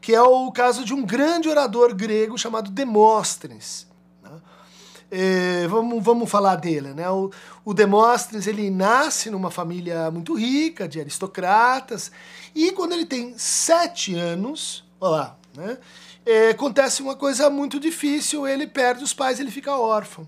que 0.00 0.12
é 0.12 0.20
o 0.20 0.50
caso 0.50 0.84
de 0.84 0.92
um 0.92 1.06
grande 1.06 1.48
orador 1.48 1.94
grego 1.94 2.36
chamado 2.36 2.72
Demóstenes. 2.72 3.86
Né? 4.20 5.68
Vamos, 5.68 6.02
vamos 6.02 6.28
falar 6.28 6.56
dele. 6.56 6.92
Né? 6.92 7.08
O, 7.08 7.30
o 7.64 7.72
Demóstenes 7.72 8.48
ele 8.48 8.68
nasce 8.68 9.30
numa 9.30 9.48
família 9.48 10.10
muito 10.10 10.34
rica, 10.34 10.88
de 10.88 10.98
aristocratas, 10.98 12.10
e 12.52 12.72
quando 12.72 12.94
ele 12.94 13.06
tem 13.06 13.38
sete 13.38 14.16
anos, 14.16 14.84
olha 15.00 15.10
lá, 15.10 15.38
né, 15.54 15.78
é, 16.26 16.48
acontece 16.48 17.00
uma 17.00 17.14
coisa 17.14 17.48
muito 17.48 17.78
difícil, 17.78 18.44
ele 18.44 18.66
perde 18.66 19.04
os 19.04 19.14
pais, 19.14 19.38
ele 19.38 19.52
fica 19.52 19.76
órfão. 19.76 20.26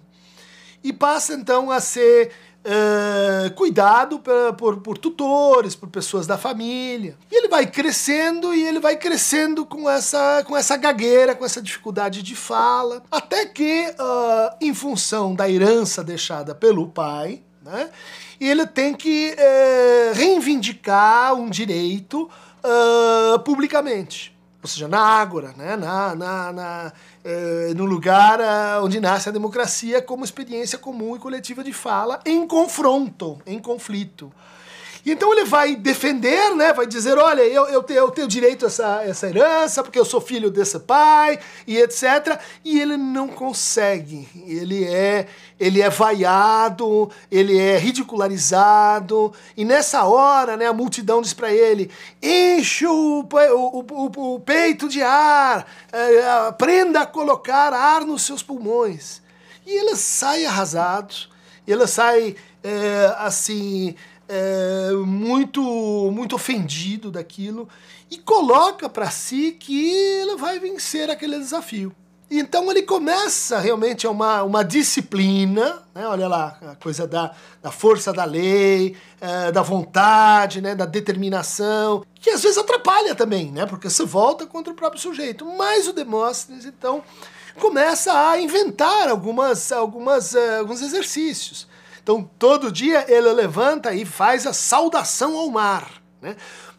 E 0.85 0.93
passa 0.93 1.35
então 1.35 1.69
a 1.69 1.81
ser 1.81 2.31
uh, 2.67 3.51
cuidado 3.55 4.19
por, 4.19 4.55
por, 4.55 4.77
por, 4.79 4.99
tutores, 4.99 5.75
por 5.75 5.89
pessoas 5.89 6.27
da 6.27 6.37
família. 6.37 7.17
E 7.31 7.37
ele 7.37 7.49
vai 7.49 7.67
crescendo 7.67 8.55
e 8.55 8.67
ele 8.67 8.81
vai 8.81 8.97
crescendo 8.97 9.65
com 9.65 9.89
essa, 9.89 10.43
com 10.47 10.57
essa 10.57 10.77
gagueira, 10.77 11.35
com 11.35 11.45
essa 11.45 11.63
dificuldade 11.63 12.23
de 12.23 12.35
fala, 12.35 13.03
até 13.11 13.47
que, 13.47 13.95
uh, 13.99 14.57
em 14.61 14.75
função 14.75 15.35
da 15.35 15.49
herança 15.49 16.03
deixada 16.03 16.55
pelo 16.55 16.89
pai, 16.89 17.43
né, 17.63 17.89
ele 18.41 18.67
tem 18.67 18.95
que 18.95 19.35
uh, 19.35 20.15
reivindicar 20.15 21.35
um 21.35 21.49
direito 21.49 22.29
publicamente 23.45 24.36
ou 24.67 24.69
seja, 24.69 24.89
na 24.89 24.99
Ágora, 24.99 25.55
né? 25.57 25.77
na, 25.77 26.13
na, 26.17 26.53
na 26.53 26.93
eh, 27.25 27.73
no 27.77 27.85
lugar 27.85 28.41
uh, 28.41 28.85
onde 28.85 28.99
nasce 28.99 29.29
a 29.29 29.33
democracia 29.33 30.03
como 30.03 30.25
experiência 30.25 30.77
comum 30.77 31.15
e 31.15 31.21
coletiva 31.21 31.63
de 31.63 31.73
fala 31.73 32.19
em 32.27 32.45
confronto, 32.49 33.39
em 33.47 33.61
conflito. 33.61 34.33
E 35.07 35.13
então 35.13 35.33
ele 35.33 35.45
vai 35.45 35.77
defender, 35.77 36.57
né? 36.57 36.73
Vai 36.73 36.85
dizer, 36.85 37.17
olha, 37.17 37.43
eu, 37.43 37.67
eu, 37.67 37.81
tenho, 37.81 38.01
eu 38.01 38.11
tenho 38.11 38.27
direito 38.27 38.65
a 38.65 38.67
essa, 38.67 39.05
essa 39.05 39.29
herança, 39.29 39.81
porque 39.81 40.01
eu 40.01 40.05
sou 40.05 40.21
filho 40.21 40.51
desse 40.51 40.81
pai, 40.81 41.39
e 41.65 41.79
etc. 41.79 42.41
E 42.65 42.81
ele 42.81 42.97
não 42.97 43.29
consegue. 43.29 44.29
Ele 44.45 44.85
é, 44.85 45.29
ele 45.61 45.81
é 45.81 45.89
vaiado, 45.89 47.09
ele 47.31 47.57
é 47.57 47.79
ridicularizado. 47.79 49.33
E 49.57 49.65
nessa 49.65 50.03
hora, 50.03 50.57
né, 50.57 50.67
a 50.67 50.73
multidão 50.73 51.23
diz 51.23 51.33
para 51.33 51.55
ele: 51.55 51.89
enche 52.21 52.85
o, 52.85 53.25
o, 53.31 53.87
o, 53.89 54.35
o 54.35 54.41
peito 54.41 54.89
de 54.89 55.03
ar, 55.03 55.71
é, 55.93 56.29
aprenda 56.49 57.03
a 57.03 57.07
colocar 57.07 57.73
ar 57.73 58.01
nos 58.01 58.23
seus 58.23 58.43
pulmões. 58.43 59.23
E 59.65 59.71
ele 59.71 59.95
sai 59.95 60.45
arrasado, 60.45 61.15
ele 61.65 61.87
sai 61.87 62.35
é, 62.65 63.15
assim 63.19 63.95
é, 64.29 64.91
muito, 65.05 65.63
muito 66.13 66.35
ofendido 66.35 67.11
daquilo 67.11 67.69
e 68.11 68.19
coloca 68.19 68.89
para 68.89 69.11
si 69.11 69.53
que 69.53 69.91
ele 69.91 70.37
vai 70.37 70.59
vencer 70.59 71.11
aquele 71.11 71.39
desafio. 71.39 71.95
Então 72.29 72.69
ele 72.71 72.83
começa 72.83 73.59
realmente 73.61 74.05
uma, 74.07 74.43
uma 74.43 74.65
disciplina, 74.65 75.83
né? 75.95 76.09
olha 76.09 76.27
lá, 76.27 76.59
a 76.61 76.75
coisa 76.75 77.07
da, 77.07 77.33
da 77.63 77.71
força 77.71 78.13
da 78.13 78.25
lei, 78.25 78.97
é, 79.21 79.53
da 79.53 79.63
vontade, 79.63 80.61
né? 80.61 80.75
da 80.75 80.87
determinação, 80.87 82.05
que 82.15 82.31
às 82.31 82.43
vezes 82.43 82.59
atrapalha 82.59 83.15
também, 83.15 83.53
né? 83.53 83.65
porque 83.65 83.89
se 83.89 84.05
volta 84.05 84.45
contra 84.45 84.73
o 84.73 84.77
próprio 84.77 85.01
sujeito. 85.01 85.45
Mas 85.57 85.87
o 85.87 85.93
Demóstenes, 85.93 86.65
então, 86.65 87.01
começa 87.61 88.13
a 88.13 88.41
inventar 88.41 89.09
algumas, 89.09 89.71
algumas, 89.71 90.35
uh, 90.35 90.59
alguns 90.59 90.83
exercícios. 90.83 91.69
Então, 92.07 92.23
todo 92.39 92.71
dia 92.71 93.05
ele 93.09 93.33
levanta 93.33 93.93
e 93.93 94.07
faz 94.07 94.47
a 94.47 94.53
saudação 94.53 95.37
ao 95.37 95.51
mar, 95.51 96.01
né? 96.23 96.37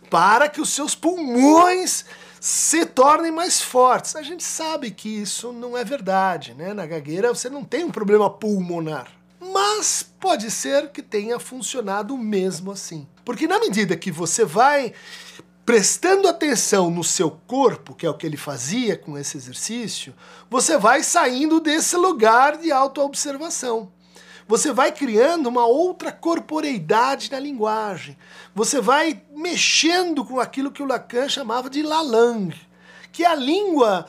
para 0.10 0.48
que 0.48 0.62
os 0.62 0.70
seus 0.70 0.96
pulmões 0.96 2.06
se 2.40 2.86
tornem 2.86 3.30
mais 3.30 3.62
fortes. 3.62 4.16
A 4.16 4.22
gente 4.22 4.42
sabe 4.42 4.90
que 4.90 5.10
isso 5.10 5.52
não 5.52 5.78
é 5.78 5.84
verdade, 5.84 6.54
né? 6.54 6.74
Na 6.74 6.86
gagueira 6.86 7.28
você 7.28 7.50
não 7.50 7.66
tem 7.66 7.84
um 7.84 7.92
problema 7.92 8.30
pulmonar. 8.30 9.12
Mas 9.42 10.02
pode 10.18 10.50
ser 10.50 10.92
que 10.92 11.02
tenha 11.02 11.38
funcionado 11.40 12.18
mesmo 12.18 12.72
assim. 12.72 13.06
Porque 13.26 13.50
na 13.50 13.60
medida 13.60 13.98
que 13.98 14.14
você 14.14 14.46
vai 14.46 14.94
prestando 15.66 16.30
atenção 16.30 16.90
no 16.90 17.04
seu 17.04 17.30
corpo, 17.30 17.94
que 17.94 18.06
é 18.06 18.10
o 18.10 18.14
que 18.14 18.26
ele 18.26 18.38
fazia 18.38 18.96
com 18.96 19.18
esse 19.18 19.36
exercício, 19.36 20.16
você 20.50 20.78
vai 20.78 21.04
saindo 21.04 21.60
desse 21.60 21.98
lugar 21.98 22.56
de 22.56 22.72
autoobservação 22.72 23.92
você 24.48 24.72
vai 24.72 24.92
criando 24.92 25.48
uma 25.48 25.66
outra 25.66 26.12
corporeidade 26.12 27.30
na 27.32 27.40
linguagem. 27.40 28.18
Você 28.56 28.80
vai 28.80 29.22
mexendo 29.36 30.24
com 30.24 30.40
aquilo 30.40 30.72
que 30.72 30.82
o 30.82 30.86
Lacan 30.86 31.28
chamava 31.28 31.70
de 31.70 31.84
la 31.84 32.02
langue, 32.02 32.60
que 33.12 33.24
é 33.24 33.28
a 33.28 33.36
língua, 33.36 34.08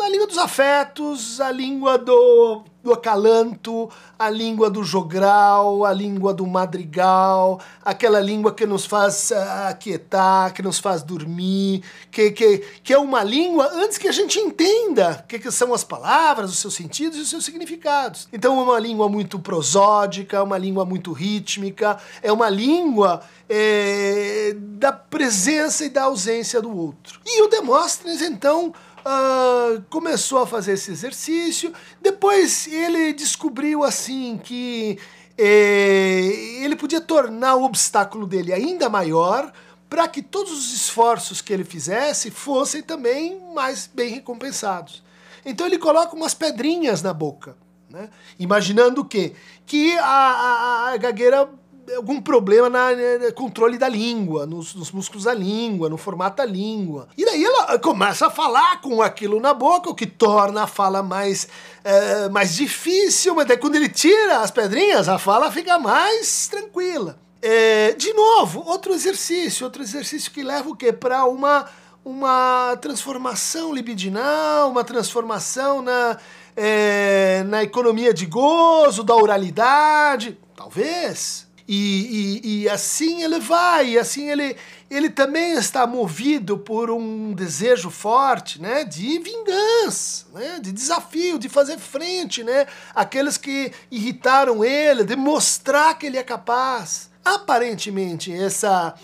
a 0.00 0.08
língua 0.08 0.26
dos 0.26 0.38
afetos, 0.38 1.40
a 1.40 1.52
língua 1.52 1.96
do 1.96 2.64
do 2.84 2.92
acalanto, 2.92 3.90
a 4.18 4.28
língua 4.28 4.68
do 4.68 4.84
jogral, 4.84 5.86
a 5.86 5.92
língua 5.92 6.34
do 6.34 6.46
madrigal, 6.46 7.58
aquela 7.82 8.20
língua 8.20 8.52
que 8.52 8.66
nos 8.66 8.84
faz 8.84 9.30
uh, 9.30 9.68
aquietar, 9.70 10.52
que 10.52 10.62
nos 10.62 10.78
faz 10.78 11.02
dormir, 11.02 11.82
que, 12.10 12.30
que, 12.30 12.58
que 12.82 12.92
é 12.92 12.98
uma 12.98 13.24
língua 13.24 13.70
antes 13.72 13.96
que 13.96 14.06
a 14.06 14.12
gente 14.12 14.38
entenda 14.38 15.24
o 15.24 15.26
que, 15.26 15.38
que 15.38 15.50
são 15.50 15.72
as 15.72 15.82
palavras, 15.82 16.50
os 16.50 16.58
seus 16.58 16.74
sentidos 16.74 17.16
e 17.16 17.22
os 17.22 17.30
seus 17.30 17.44
significados. 17.44 18.28
Então 18.30 18.60
é 18.60 18.62
uma 18.62 18.78
língua 18.78 19.08
muito 19.08 19.38
prosódica, 19.38 20.42
uma 20.42 20.58
língua 20.58 20.84
muito 20.84 21.10
rítmica, 21.12 21.98
é 22.22 22.30
uma 22.30 22.50
língua 22.50 23.22
é, 23.48 24.54
da 24.54 24.92
presença 24.92 25.86
e 25.86 25.88
da 25.88 26.04
ausência 26.04 26.60
do 26.60 26.76
outro. 26.76 27.18
E 27.24 27.42
o 27.42 27.48
Demóstenes, 27.48 28.20
então, 28.20 28.74
uh, 29.04 29.82
começou 29.90 30.38
a 30.38 30.46
fazer 30.46 30.72
esse 30.72 30.90
exercício. 30.90 31.72
Depois 32.00 32.66
ele 32.66 33.12
descobriu 33.12 33.84
assim 33.84 34.38
que 34.42 34.98
eh, 35.36 36.62
ele 36.62 36.76
podia 36.76 37.00
tornar 37.00 37.56
o 37.56 37.64
obstáculo 37.64 38.26
dele 38.26 38.52
ainda 38.52 38.88
maior 38.88 39.52
para 39.88 40.08
que 40.08 40.22
todos 40.22 40.52
os 40.52 40.72
esforços 40.72 41.40
que 41.40 41.52
ele 41.52 41.64
fizesse 41.64 42.30
fossem 42.30 42.82
também 42.82 43.40
mais 43.54 43.88
bem 43.92 44.10
recompensados. 44.12 45.02
Então 45.44 45.66
ele 45.66 45.78
coloca 45.78 46.16
umas 46.16 46.34
pedrinhas 46.34 47.02
na 47.02 47.12
boca, 47.12 47.56
né? 47.88 48.08
imaginando 48.38 49.02
o 49.02 49.04
quê? 49.04 49.34
Que 49.66 49.96
a, 49.98 50.04
a, 50.04 50.90
a 50.92 50.96
gagueira 50.96 51.48
algum 51.96 52.20
problema 52.20 52.68
no 52.68 52.96
né, 52.96 53.30
controle 53.32 53.76
da 53.76 53.88
língua, 53.88 54.46
nos, 54.46 54.74
nos, 54.74 54.90
músculos 54.90 55.24
da 55.24 55.34
língua, 55.34 55.88
no 55.88 55.96
formato 55.96 56.38
da 56.38 56.44
língua. 56.44 57.08
E 57.16 57.24
daí 57.24 57.44
ela 57.44 57.78
começa 57.78 58.26
a 58.26 58.30
falar 58.30 58.80
com 58.80 59.02
aquilo 59.02 59.40
na 59.40 59.52
boca, 59.52 59.90
o 59.90 59.94
que 59.94 60.06
torna 60.06 60.62
a 60.62 60.66
fala 60.66 61.02
mais, 61.02 61.48
é, 61.82 62.28
mais 62.28 62.54
difícil, 62.54 63.34
mas 63.34 63.46
daí 63.46 63.56
quando 63.56 63.76
ele 63.76 63.88
tira 63.88 64.40
as 64.40 64.50
pedrinhas, 64.50 65.08
a 65.08 65.18
fala 65.18 65.50
fica 65.50 65.78
mais 65.78 66.48
tranquila. 66.48 67.18
É, 67.42 67.92
de 67.92 68.12
novo, 68.14 68.62
outro 68.66 68.94
exercício, 68.94 69.64
outro 69.64 69.82
exercício 69.82 70.32
que 70.32 70.42
leva 70.42 70.70
o 70.70 70.74
quê? 70.74 70.92
Para 70.92 71.26
uma, 71.26 71.66
uma 72.02 72.74
transformação 72.80 73.72
libidinal, 73.74 74.70
uma 74.70 74.82
transformação 74.82 75.82
na, 75.82 76.16
é, 76.56 77.42
na 77.46 77.62
economia 77.62 78.14
de 78.14 78.24
gozo, 78.24 79.02
da 79.02 79.14
oralidade, 79.14 80.38
talvez. 80.56 81.43
E, 81.66 82.40
e, 82.42 82.62
e, 82.62 82.68
assim 82.68 83.22
ele 83.22 83.40
vai, 83.40 83.90
e 83.90 83.98
assim 83.98 84.30
ele, 84.30 84.54
ele 84.90 85.08
também 85.08 85.52
está 85.52 85.86
movido 85.86 86.58
por 86.58 86.90
um 86.90 87.32
desejo 87.32 87.88
forte 87.88 88.60
né, 88.60 88.84
de 88.84 89.18
vingança, 89.18 90.26
né, 90.34 90.58
de 90.60 90.70
desafio, 90.70 91.38
de 91.38 91.48
fazer 91.48 91.78
frente 91.78 92.44
né, 92.44 92.66
àqueles 92.94 93.38
que 93.38 93.72
irritaram 93.90 94.62
ele, 94.62 95.04
de 95.04 95.16
mostrar 95.16 95.94
que 95.94 96.04
ele 96.04 96.18
é 96.18 96.22
capaz. 96.22 97.08
Aparentemente, 97.24 98.30
essa, 98.30 98.94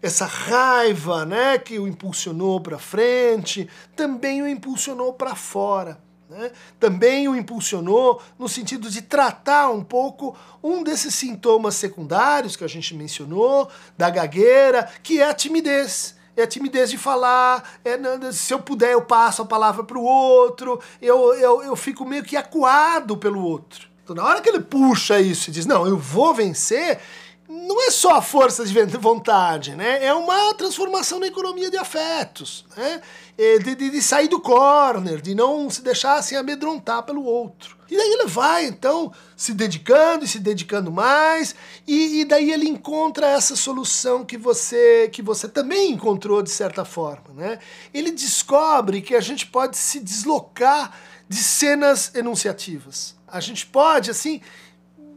essa 0.00 0.24
raiva 0.24 1.26
né, 1.26 1.58
que 1.58 1.80
o 1.80 1.88
impulsionou 1.88 2.60
para 2.60 2.78
frente 2.78 3.68
também 3.96 4.40
o 4.40 4.46
impulsionou 4.46 5.14
para 5.14 5.34
fora 5.34 6.03
né, 6.34 6.50
também 6.80 7.28
o 7.28 7.36
impulsionou 7.36 8.20
no 8.38 8.48
sentido 8.48 8.90
de 8.90 9.02
tratar 9.02 9.70
um 9.70 9.82
pouco 9.82 10.36
um 10.62 10.82
desses 10.82 11.14
sintomas 11.14 11.76
secundários 11.76 12.56
que 12.56 12.64
a 12.64 12.68
gente 12.68 12.94
mencionou, 12.94 13.70
da 13.96 14.10
gagueira, 14.10 14.90
que 15.02 15.20
é 15.20 15.28
a 15.28 15.34
timidez 15.34 16.16
é 16.36 16.42
a 16.42 16.46
timidez 16.48 16.90
de 16.90 16.98
falar, 16.98 17.78
é, 17.84 17.96
se 18.32 18.52
eu 18.52 18.58
puder 18.58 18.92
eu 18.92 19.02
passo 19.02 19.42
a 19.42 19.46
palavra 19.46 19.84
para 19.84 19.96
o 19.96 20.02
outro, 20.02 20.80
eu, 21.00 21.32
eu, 21.34 21.62
eu 21.62 21.76
fico 21.76 22.04
meio 22.04 22.24
que 22.24 22.36
acuado 22.36 23.16
pelo 23.16 23.40
outro. 23.40 23.88
Então, 24.02 24.16
na 24.16 24.24
hora 24.24 24.40
que 24.40 24.48
ele 24.48 24.60
puxa 24.60 25.20
isso 25.20 25.48
e 25.48 25.52
diz, 25.52 25.64
não, 25.64 25.86
eu 25.86 25.96
vou 25.96 26.34
vencer, 26.34 26.98
não 27.48 27.86
é 27.86 27.90
só 27.90 28.16
a 28.16 28.22
força 28.22 28.64
de 28.64 28.72
vontade, 28.96 29.74
né? 29.74 30.02
É 30.02 30.14
uma 30.14 30.54
transformação 30.54 31.18
na 31.20 31.26
economia 31.26 31.70
de 31.70 31.76
afetos, 31.76 32.64
né? 32.74 33.02
É, 33.36 33.58
de, 33.58 33.74
de, 33.74 33.90
de, 33.90 34.02
sair 34.02 34.28
do 34.28 34.40
corner, 34.40 35.20
de 35.20 35.34
não 35.34 35.68
se 35.68 35.82
deixar 35.82 36.14
assim 36.14 36.36
amedrontar 36.36 37.02
pelo 37.02 37.22
outro. 37.22 37.76
E 37.90 37.96
daí 37.96 38.12
ele 38.12 38.26
vai, 38.26 38.64
então, 38.64 39.12
se 39.36 39.52
dedicando 39.52 40.24
e 40.24 40.28
se 40.28 40.38
dedicando 40.38 40.90
mais, 40.90 41.54
e, 41.86 42.20
e, 42.20 42.24
daí 42.24 42.50
ele 42.50 42.66
encontra 42.66 43.26
essa 43.26 43.54
solução 43.54 44.24
que 44.24 44.38
você, 44.38 45.10
que 45.12 45.20
você 45.20 45.46
também 45.46 45.92
encontrou 45.92 46.42
de 46.42 46.50
certa 46.50 46.84
forma, 46.84 47.34
né? 47.34 47.58
Ele 47.92 48.10
descobre 48.10 49.02
que 49.02 49.14
a 49.14 49.20
gente 49.20 49.46
pode 49.46 49.76
se 49.76 50.00
deslocar 50.00 50.96
de 51.28 51.36
cenas 51.36 52.14
enunciativas. 52.14 53.14
A 53.28 53.40
gente 53.40 53.66
pode, 53.66 54.10
assim, 54.10 54.40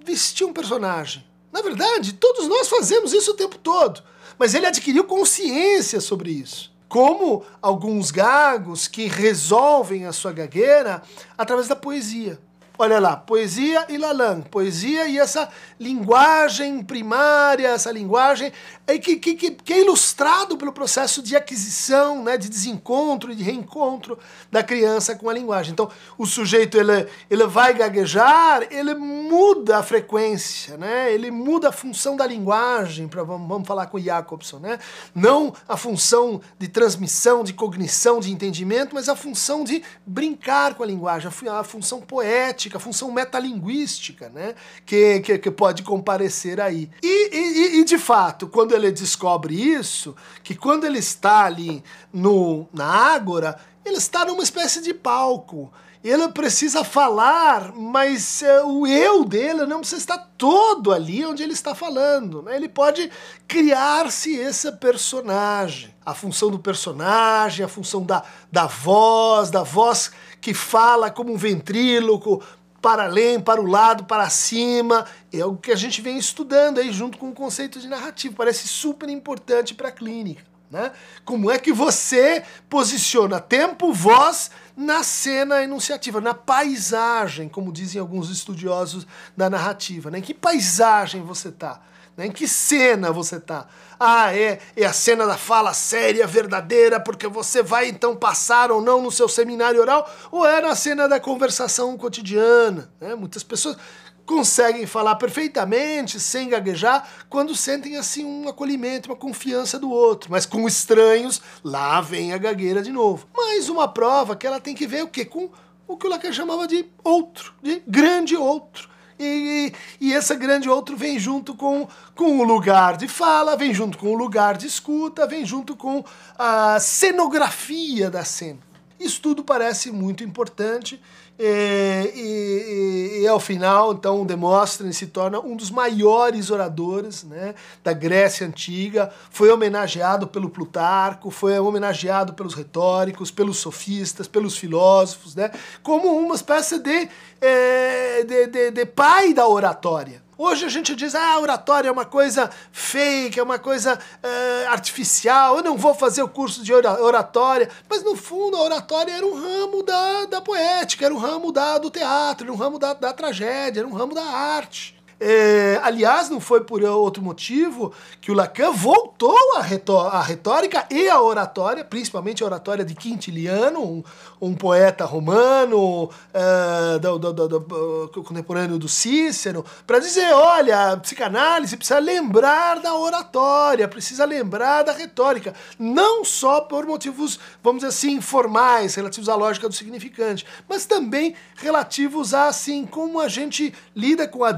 vestir 0.03 0.45
um 0.45 0.51
personagem 0.51 1.26
na 1.57 1.63
verdade, 1.63 2.13
todos 2.13 2.47
nós 2.47 2.69
fazemos 2.69 3.13
isso 3.13 3.31
o 3.31 3.33
tempo 3.33 3.57
todo, 3.57 4.03
mas 4.37 4.53
ele 4.53 4.67
adquiriu 4.67 5.03
consciência 5.05 5.99
sobre 5.99 6.29
isso. 6.29 6.71
Como 6.87 7.43
alguns 7.59 8.11
gagos 8.11 8.87
que 8.87 9.07
resolvem 9.07 10.05
a 10.05 10.13
sua 10.13 10.31
gagueira 10.31 11.01
através 11.35 11.67
da 11.67 11.75
poesia. 11.75 12.39
Olha 12.79 12.99
lá, 12.99 13.17
poesia 13.17 13.87
e 13.89 13.97
Lalan, 13.97 14.41
poesia 14.41 15.07
e 15.07 15.17
essa 15.17 15.49
linguagem 15.79 16.83
primária, 16.83 17.69
essa 17.69 17.91
linguagem 17.91 18.53
que, 19.01 19.15
que, 19.15 19.35
que, 19.51 19.73
é 19.73 19.81
ilustrado 19.81 20.55
pelo 20.57 20.71
processo 20.71 21.23
de 21.23 21.35
aquisição, 21.35 22.23
né, 22.23 22.37
de 22.37 22.47
desencontro 22.47 23.31
e 23.31 23.35
de 23.35 23.41
reencontro 23.41 24.17
da 24.51 24.61
criança 24.61 25.15
com 25.15 25.27
a 25.27 25.33
linguagem. 25.33 25.73
Então, 25.73 25.89
o 26.19 26.25
sujeito 26.27 26.77
ele, 26.77 27.07
ele 27.31 27.47
vai 27.47 27.73
gaguejar, 27.73 28.67
ele 28.69 28.93
muda 28.93 29.79
a 29.79 29.83
frequência, 29.83 30.77
né, 30.77 31.11
ele 31.11 31.31
muda 31.31 31.69
a 31.69 31.71
função 31.71 32.15
da 32.15 32.27
linguagem, 32.27 33.07
pra, 33.07 33.23
vamos, 33.23 33.47
vamos 33.47 33.67
falar 33.67 33.87
com 33.87 33.99
Jacobson, 33.99 34.59
né, 34.59 34.77
não 35.15 35.51
a 35.67 35.75
função 35.75 36.39
de 36.59 36.67
transmissão, 36.67 37.43
de 37.43 37.53
cognição, 37.53 38.19
de 38.19 38.31
entendimento, 38.31 38.93
mas 38.93 39.09
a 39.09 39.15
função 39.15 39.63
de 39.63 39.81
brincar 40.05 40.75
com 40.75 40.83
a 40.83 40.85
linguagem, 40.85 41.31
a 41.49 41.63
função 41.63 42.01
poética 42.01 42.66
a 42.75 42.79
função 42.79 43.11
metalinguística, 43.11 44.27
né? 44.29 44.55
Que, 44.85 45.21
que, 45.21 45.37
que 45.37 45.51
pode 45.51 45.83
comparecer 45.83 46.59
aí. 46.59 46.89
E, 47.01 47.29
e, 47.35 47.79
e, 47.79 47.83
de 47.85 47.97
fato, 47.97 48.47
quando 48.47 48.75
ele 48.75 48.91
descobre 48.91 49.55
isso, 49.55 50.15
que 50.43 50.55
quando 50.55 50.85
ele 50.85 50.99
está 50.99 51.45
ali 51.45 51.81
no, 52.11 52.67
na 52.73 52.85
Ágora, 52.85 53.57
ele 53.85 53.97
está 53.97 54.25
numa 54.25 54.43
espécie 54.43 54.81
de 54.81 54.93
palco 54.93 55.71
ele 56.03 56.27
precisa 56.29 56.83
falar, 56.83 57.73
mas 57.73 58.41
é, 58.41 58.63
o 58.63 58.85
eu 58.85 59.25
dele 59.25 59.65
não 59.65 59.79
precisa 59.79 60.01
estar 60.01 60.31
todo 60.37 60.93
ali 60.93 61.25
onde 61.25 61.43
ele 61.43 61.53
está 61.53 61.73
falando. 61.73 62.41
Né? 62.43 62.55
Ele 62.55 62.69
pode 62.69 63.09
criar-se 63.47 64.35
esse 64.35 64.71
personagem. 64.73 65.93
A 66.05 66.13
função 66.13 66.49
do 66.49 66.59
personagem, 66.59 67.65
a 67.65 67.67
função 67.67 68.03
da, 68.03 68.23
da 68.51 68.67
voz, 68.67 69.49
da 69.49 69.63
voz 69.63 70.11
que 70.39 70.53
fala 70.53 71.09
como 71.09 71.33
um 71.33 71.37
ventríloco, 71.37 72.41
para 72.87 73.03
além, 73.03 73.37
para 73.37 73.59
o 73.59 73.65
lado, 73.65 74.05
para 74.05 74.29
cima. 74.29 75.05
É 75.33 75.43
o 75.43 75.57
que 75.57 75.73
a 75.73 75.75
gente 75.75 76.01
vem 76.01 76.17
estudando 76.17 76.79
aí 76.79 76.89
junto 76.93 77.17
com 77.17 77.27
o 77.27 77.33
conceito 77.33 77.81
de 77.81 77.87
narrativo. 77.89 78.33
Parece 78.33 78.65
super 78.65 79.09
importante 79.09 79.73
para 79.73 79.89
a 79.89 79.91
clínica. 79.91 80.41
Né? 80.71 80.93
Como 81.25 81.51
é 81.51 81.59
que 81.59 81.73
você 81.73 82.45
posiciona 82.69 83.41
tempo, 83.41 83.91
voz 83.91 84.49
na 84.73 85.03
cena 85.03 85.61
enunciativa, 85.61 86.21
na 86.21 86.33
paisagem, 86.33 87.49
como 87.49 87.73
dizem 87.73 87.99
alguns 87.99 88.29
estudiosos 88.29 89.05
da 89.35 89.49
narrativa. 89.49 90.09
Né? 90.09 90.19
Em 90.19 90.21
que 90.21 90.33
paisagem 90.33 91.21
você 91.23 91.49
está? 91.49 91.81
Né? 92.17 92.25
Em 92.25 92.31
que 92.31 92.47
cena 92.47 93.11
você 93.11 93.37
está? 93.37 93.67
Ah, 93.99 94.35
é, 94.35 94.59
é 94.75 94.85
a 94.85 94.91
cena 94.91 95.25
da 95.25 95.37
fala 95.37 95.73
séria, 95.73 96.25
verdadeira, 96.27 96.99
porque 96.99 97.27
você 97.27 97.61
vai 97.61 97.87
então 97.87 98.15
passar 98.15 98.71
ou 98.71 98.81
não 98.81 99.01
no 99.01 99.11
seu 99.11 99.29
seminário 99.29 99.79
oral, 99.79 100.11
ou 100.31 100.45
é 100.45 100.59
na 100.59 100.75
cena 100.75 101.07
da 101.07 101.19
conversação 101.19 101.95
cotidiana. 101.95 102.91
Né? 102.99 103.15
Muitas 103.15 103.43
pessoas 103.43 103.77
conseguem 104.25 104.85
falar 104.85 105.15
perfeitamente, 105.15 106.19
sem 106.19 106.49
gaguejar, 106.49 107.07
quando 107.29 107.55
sentem 107.55 107.95
assim 107.95 108.25
um 108.25 108.49
acolhimento, 108.49 109.09
uma 109.09 109.15
confiança 109.15 109.79
do 109.79 109.89
outro. 109.89 110.29
Mas 110.29 110.45
com 110.45 110.67
estranhos, 110.67 111.41
lá 111.63 112.01
vem 112.01 112.33
a 112.33 112.37
gagueira 112.37 112.81
de 112.81 112.91
novo. 112.91 113.27
Mais 113.33 113.69
uma 113.69 113.87
prova 113.87 114.35
que 114.35 114.45
ela 114.45 114.59
tem 114.59 114.75
que 114.75 114.85
ver 114.85 115.03
o 115.03 115.07
quê? 115.07 115.23
Com 115.23 115.49
o 115.87 115.95
que 115.95 116.05
o 116.05 116.09
Lacan 116.09 116.33
chamava 116.33 116.67
de 116.67 116.85
outro, 117.03 117.53
de 117.63 117.81
grande 117.87 118.35
outro. 118.35 118.89
E, 119.19 119.73
e, 119.99 120.13
esse 120.13 120.35
grande 120.35 120.69
outro 120.69 120.95
vem 120.95 121.17
junto 121.17 121.55
com, 121.55 121.87
com 122.13 122.37
o 122.39 122.43
lugar 122.43 122.97
de 122.97 123.07
fala, 123.07 123.55
vem 123.55 123.73
junto 123.73 123.97
com 123.97 124.13
o 124.13 124.17
lugar 124.17 124.55
de 124.55 124.67
escuta, 124.67 125.25
vem 125.25 125.43
junto 125.43 125.75
com 125.75 126.03
a 126.37 126.79
cenografia 126.79 128.11
da 128.11 128.23
cena. 128.23 128.59
Isso 128.99 129.21
tudo 129.21 129.43
parece 129.43 129.91
muito 129.91 130.23
importante 130.23 131.01
e, 131.39 132.11
e, 132.15 132.86
e, 133.21 133.27
ao 133.27 133.39
final, 133.39 133.93
então, 133.93 134.25
Demóstenes 134.25 134.97
se 134.97 135.07
torna 135.07 135.39
um 135.39 135.55
dos 135.55 135.71
maiores 135.71 136.51
oradores 136.51 137.23
né, 137.23 137.55
da 137.83 137.93
Grécia 137.93 138.45
Antiga, 138.45 139.11
foi 139.29 139.51
homenageado 139.51 140.27
pelo 140.27 140.49
Plutarco, 140.49 141.31
foi 141.31 141.57
homenageado 141.59 142.33
pelos 142.33 142.53
retóricos, 142.53 143.31
pelos 143.31 143.57
sofistas, 143.57 144.27
pelos 144.27 144.57
filósofos, 144.57 145.35
né, 145.35 145.51
como 145.81 146.15
uma 146.17 146.35
espécie 146.35 146.79
de, 146.79 147.09
é, 147.41 148.23
de, 148.23 148.47
de, 148.47 148.71
de 148.71 148.85
pai 148.85 149.33
da 149.33 149.47
oratória. 149.47 150.26
Hoje 150.37 150.65
a 150.65 150.69
gente 150.69 150.95
diz, 150.95 151.15
ah, 151.15 151.39
oratória 151.39 151.89
é 151.89 151.91
uma 151.91 152.05
coisa 152.05 152.51
fake, 152.71 153.39
é 153.39 153.43
uma 153.43 153.57
coisa 153.57 153.99
é, 154.21 154.67
artificial, 154.67 155.57
eu 155.57 155.63
não 155.63 155.75
vou 155.75 155.95
fazer 155.95 156.21
o 156.21 156.27
curso 156.27 156.63
de 156.63 156.71
oratória. 156.71 157.69
Mas 157.89 158.03
no 158.03 158.15
fundo 158.15 158.55
a 158.55 158.61
oratória 158.61 159.11
era 159.11 159.25
um 159.25 159.33
ramo 159.33 159.81
da, 159.81 160.25
da 160.25 160.41
poética, 160.41 161.05
era 161.05 161.13
um 161.13 161.17
ramo 161.17 161.51
da, 161.51 161.79
do 161.79 161.89
teatro, 161.89 162.45
era 162.45 162.53
um 162.53 162.57
ramo 162.57 162.77
da, 162.77 162.93
da 162.93 163.11
tragédia, 163.13 163.79
era 163.79 163.87
um 163.87 163.93
ramo 163.93 164.13
da 164.13 164.23
arte. 164.23 164.96
É, 165.19 165.79
aliás, 165.81 166.29
não 166.29 166.39
foi 166.39 166.61
por 166.61 166.83
outro 166.83 167.23
motivo 167.23 167.91
que 168.21 168.31
o 168.31 168.35
Lacan 168.35 168.71
voltou 168.71 169.35
à, 169.55 170.21
retórica 170.21 170.85
e 170.91 171.09
à 171.09 171.19
oratória, 171.19 171.83
principalmente 171.83 172.43
a 172.43 172.45
oratória 172.45 172.85
de 172.85 172.93
Quintiliano, 172.93 173.81
um, 173.81 174.03
um 174.39 174.53
poeta 174.53 175.05
romano 175.05 176.03
uh, 176.05 176.99
do, 176.99 177.17
do, 177.17 177.47
do, 177.47 178.23
contemporâneo 178.23 178.77
do 178.77 178.87
Cícero, 178.87 179.65
para 179.87 179.97
dizer: 179.97 180.31
olha, 180.33 180.91
a 180.91 180.97
psicanálise 180.97 181.75
precisa 181.75 181.99
lembrar 181.99 182.79
da 182.79 182.93
oratória, 182.93 183.87
precisa 183.87 184.23
lembrar 184.23 184.83
da 184.83 184.91
retórica, 184.91 185.55
não 185.79 186.23
só 186.23 186.61
por 186.61 186.85
motivos, 186.85 187.39
vamos 187.63 187.79
dizer 187.79 187.89
assim, 187.89 188.21
formais, 188.21 188.93
relativos 188.93 189.29
à 189.29 189.35
lógica 189.35 189.67
do 189.67 189.73
significante, 189.73 190.45
mas 190.69 190.85
também 190.85 191.33
relativos 191.55 192.35
a 192.35 192.49
assim 192.49 192.85
como 192.85 193.19
a 193.19 193.27
gente 193.27 193.73
lida 193.95 194.27
com 194.27 194.43
a 194.43 194.51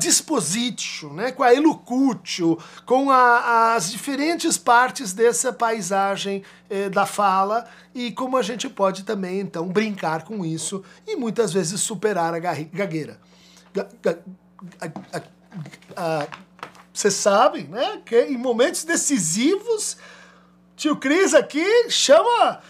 né, 1.13 1.31
com 1.31 1.43
a 1.43 1.53
elucutio, 1.53 2.57
com 2.85 3.11
a, 3.11 3.75
as 3.75 3.91
diferentes 3.91 4.57
partes 4.57 5.13
dessa 5.13 5.51
paisagem 5.53 6.43
eh, 6.69 6.89
da 6.89 7.05
fala 7.05 7.67
e 7.93 8.11
como 8.11 8.37
a 8.37 8.41
gente 8.41 8.69
pode 8.69 9.03
também 9.03 9.39
então 9.39 9.67
brincar 9.67 10.23
com 10.23 10.45
isso 10.45 10.83
e 11.07 11.15
muitas 11.15 11.51
vezes 11.53 11.81
superar 11.81 12.33
a 12.33 12.39
gagueira. 12.39 13.19
Vocês 16.93 17.13
sabem, 17.13 17.65
né, 17.65 18.01
que 18.05 18.23
em 18.23 18.37
momentos 18.37 18.83
decisivos 18.83 19.97
tio 20.75 20.95
Cris 20.95 21.33
aqui 21.33 21.89
chama 21.89 22.61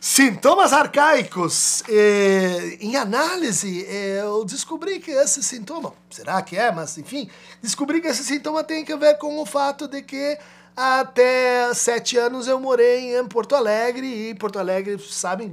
Sintomas 0.00 0.72
arcaicos. 0.72 1.82
É, 1.88 2.78
em 2.80 2.96
análise, 2.96 3.84
é, 3.86 4.20
eu 4.20 4.44
descobri 4.44 5.00
que 5.00 5.10
esse 5.10 5.42
sintoma, 5.42 5.92
será 6.10 6.40
que 6.42 6.56
é, 6.56 6.70
mas 6.70 6.96
enfim, 6.98 7.28
descobri 7.62 8.00
que 8.00 8.08
esse 8.08 8.24
sintoma 8.24 8.62
tem 8.62 8.84
a 8.90 8.96
ver 8.96 9.18
com 9.18 9.38
o 9.40 9.46
fato 9.46 9.88
de 9.88 10.02
que 10.02 10.38
até 10.76 11.72
sete 11.72 12.18
anos 12.18 12.46
eu 12.46 12.60
morei 12.60 13.16
em 13.16 13.26
Porto 13.26 13.54
Alegre 13.54 14.06
e 14.06 14.34
Porto 14.34 14.58
Alegre, 14.58 14.98
sabem, 14.98 15.52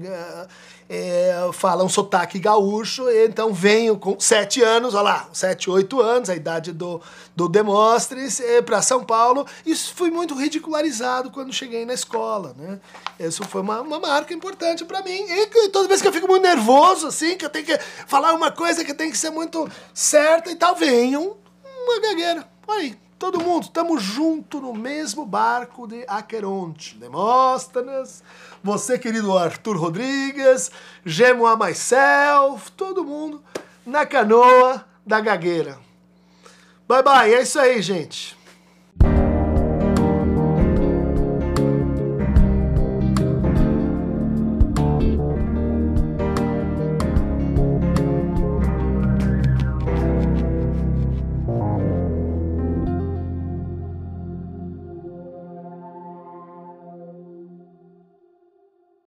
é, 0.89 1.49
fala 1.53 1.83
um 1.83 1.89
sotaque 1.89 2.37
gaúcho, 2.37 3.09
então 3.09 3.53
venho 3.53 3.97
com 3.97 4.19
sete 4.19 4.61
anos, 4.61 4.93
olha 4.93 5.03
lá, 5.03 5.29
sete, 5.31 5.69
oito 5.69 6.01
anos, 6.01 6.29
a 6.29 6.35
idade 6.35 6.73
do, 6.73 7.01
do 7.35 7.47
Demóstenes, 7.47 8.39
é, 8.39 8.61
para 8.61 8.81
São 8.81 9.03
Paulo. 9.03 9.47
Isso 9.65 9.93
foi 9.95 10.11
muito 10.11 10.35
ridicularizado 10.35 11.31
quando 11.31 11.53
cheguei 11.53 11.85
na 11.85 11.93
escola, 11.93 12.53
né? 12.57 12.79
Isso 13.19 13.43
foi 13.45 13.61
uma, 13.61 13.81
uma 13.81 13.99
marca 13.99 14.33
importante 14.33 14.83
para 14.83 15.01
mim. 15.01 15.25
E 15.29 15.69
toda 15.69 15.87
vez 15.87 16.01
que 16.01 16.07
eu 16.07 16.13
fico 16.13 16.27
muito 16.27 16.43
nervoso, 16.43 17.07
assim, 17.07 17.37
que 17.37 17.45
eu 17.45 17.49
tenho 17.49 17.65
que 17.65 17.77
falar 18.05 18.33
uma 18.33 18.51
coisa 18.51 18.83
que 18.83 18.93
tem 18.93 19.09
que 19.09 19.17
ser 19.17 19.29
muito 19.29 19.69
certa 19.93 20.51
e 20.51 20.55
tal, 20.55 20.75
venham 20.75 21.37
uma 21.85 21.99
gagueira. 22.01 22.47
Aí, 22.67 22.97
todo 23.23 23.41
mundo, 23.41 23.63
estamos 23.63 24.03
junto 24.03 24.59
no 24.59 24.73
mesmo 24.73 25.25
barco 25.25 25.87
de 25.87 26.03
Aqueronte. 26.09 26.97
Demóstenes, 26.97 28.21
você, 28.61 28.99
querido 28.99 29.37
Arthur 29.37 29.77
Rodrigues, 29.77 30.69
Gemo 31.05 31.47
a 31.47 31.55
Myself, 31.55 32.69
todo 32.73 33.05
mundo 33.05 33.41
na 33.85 34.05
canoa 34.05 34.85
da 35.05 35.21
gagueira. 35.21 35.79
Bye 36.85 37.01
bye, 37.01 37.33
é 37.33 37.43
isso 37.43 37.57
aí, 37.57 37.81
gente. 37.81 38.37